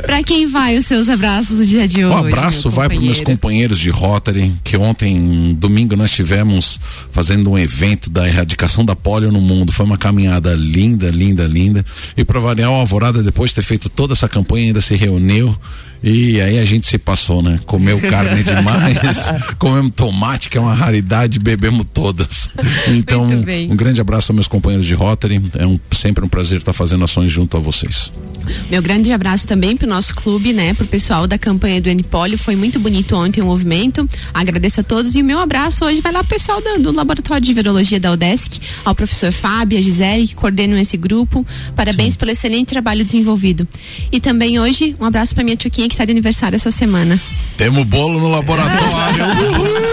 Para 0.00 0.22
quem 0.22 0.46
vai 0.46 0.78
os 0.78 0.86
seus 0.86 1.06
abraços 1.06 1.58
no 1.58 1.66
dia 1.66 1.86
de 1.86 2.02
hoje? 2.02 2.14
Um 2.14 2.18
abraço 2.28 2.70
vai 2.70 2.88
para 2.88 2.98
meus 2.98 3.20
companheiros 3.20 3.78
de 3.78 3.90
Rotary, 3.90 4.50
que 4.64 4.74
ontem, 4.74 5.54
domingo, 5.54 5.94
nós 5.96 6.10
tivemos 6.10 6.80
fazendo 7.12 7.50
um 7.50 7.58
evento 7.58 8.08
da 8.08 8.26
erradicação 8.26 8.86
da 8.86 8.96
polio 8.96 9.30
no 9.30 9.42
mundo. 9.42 9.70
Foi 9.70 9.84
uma 9.84 9.98
caminhada 9.98 10.54
linda, 10.54 11.10
linda, 11.10 11.44
linda. 11.44 11.84
E 12.16 12.24
para 12.24 12.40
variar, 12.40 12.70
o 12.70 12.74
Alvorada, 12.76 13.22
depois 13.22 13.50
de 13.50 13.56
ter 13.56 13.62
feito 13.62 13.90
toda 13.90 14.14
essa 14.14 14.30
campanha, 14.30 14.68
ainda 14.68 14.80
se 14.80 14.96
reuniu 14.96 15.54
e 16.02 16.40
aí 16.40 16.58
a 16.58 16.64
gente 16.64 16.86
se 16.86 16.98
passou, 16.98 17.42
né? 17.42 17.58
Comeu 17.66 18.00
carne 18.00 18.42
demais, 18.44 18.98
comemos 19.58 19.92
tomate, 19.94 20.48
que 20.48 20.58
é 20.58 20.60
uma 20.60 20.74
raridade, 20.74 21.38
bebemos 21.38 21.86
todas. 21.92 22.50
Então, 22.88 23.26
um 23.70 23.76
grande 23.76 24.00
abraço 24.00 24.32
aos 24.32 24.36
meus 24.36 24.48
companheiros 24.48 24.86
de 24.86 24.94
Rotary. 24.94 25.42
É 25.56 25.66
um, 25.66 25.78
sempre 25.92 26.24
um 26.24 26.28
prazer 26.28 26.58
estar 26.58 26.72
fazendo 26.72 27.04
ações 27.04 27.30
junto 27.30 27.56
a 27.56 27.60
vocês. 27.60 28.10
Meu 28.70 28.80
grande 28.82 29.12
abraço 29.12 29.46
também 29.46 29.76
para 29.76 29.86
o 29.86 29.88
nosso 29.88 30.14
clube, 30.14 30.52
né? 30.52 30.72
Para 30.74 30.84
o 30.84 30.88
pessoal 30.88 31.26
da 31.26 31.38
campanha 31.38 31.80
do 31.80 31.90
Npolio. 31.90 32.38
Foi 32.38 32.56
muito 32.56 32.78
bonito 32.78 33.14
ontem 33.16 33.42
o 33.42 33.46
movimento. 33.46 34.08
Agradeço 34.32 34.80
a 34.80 34.82
todos. 34.82 35.14
E 35.14 35.22
o 35.22 35.24
meu 35.24 35.38
abraço 35.38 35.84
hoje 35.84 36.00
vai 36.00 36.12
lá 36.12 36.20
pro 36.20 36.30
pessoal 36.30 36.60
do, 36.60 36.82
do 36.82 36.92
Laboratório 36.92 37.42
de 37.42 37.52
Virologia 37.52 38.00
da 38.00 38.12
UDESC, 38.12 38.60
ao 38.84 38.94
professor 38.94 39.32
Fábio, 39.32 39.78
a 39.78 39.82
Gisele, 39.82 40.28
que 40.28 40.34
coordenam 40.34 40.78
esse 40.78 40.96
grupo. 40.96 41.46
Parabéns 41.74 42.14
Sim. 42.14 42.18
pelo 42.18 42.30
excelente 42.30 42.68
trabalho 42.68 43.04
desenvolvido. 43.04 43.66
E 44.10 44.20
também 44.20 44.58
hoje, 44.58 44.96
um 45.00 45.04
abraço 45.04 45.34
para 45.34 45.44
minha 45.44 45.56
que 45.88 45.94
está 45.94 46.04
de 46.04 46.12
aniversário 46.12 46.56
essa 46.56 46.70
semana. 46.70 47.18
Temos 47.56 47.84
bolo 47.84 48.20
no 48.20 48.28
laboratório. 48.28 49.24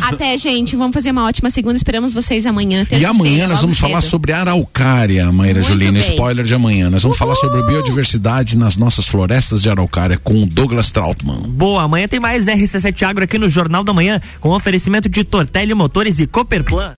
Até, 0.02 0.38
gente. 0.38 0.76
Vamos 0.76 0.94
fazer 0.94 1.12
uma 1.12 1.26
ótima 1.26 1.50
segunda. 1.50 1.76
Esperamos 1.76 2.14
vocês 2.14 2.46
amanhã. 2.46 2.86
E 2.92 3.06
amanhã 3.06 3.48
nós 3.48 3.62
vamos 3.62 3.78
cedo. 3.78 3.90
falar 3.90 4.02
sobre 4.02 4.32
araucária, 4.32 5.32
Maíra 5.32 5.60
Muito 5.60 5.72
Juliana. 5.72 6.00
bem. 6.00 6.10
Spoiler 6.10 6.46
de 6.46 6.54
amanhã. 6.54 6.90
Nós 6.90 7.04
vamos 7.04 7.18
falar 7.18 7.36
sobre 7.36 7.62
biodiversidade 7.64 8.58
nas 8.58 8.78
nossas 8.78 9.06
florestas 9.06 9.62
de 9.62 9.70
araucária 9.70 10.18
com 10.18 10.42
o 10.42 10.46
Douglas 10.46 10.92
Trautmann. 10.92 11.42
Boa, 11.50 11.84
amanhã 11.84 12.08
tem 12.08 12.20
mais 12.20 12.46
RC7 12.46 13.04
Agro 13.04 13.24
aqui 13.24 13.38
no 13.38 13.50
Jornal 13.50 13.84
da 13.84 13.94
Manhã, 13.94 14.22
com 14.40 14.50
oferecimento 14.50 15.10
de 15.10 15.24
Tortelli 15.24 15.74
Motores 15.74 16.20
e 16.20 16.28
Cooperplan. 16.28 16.88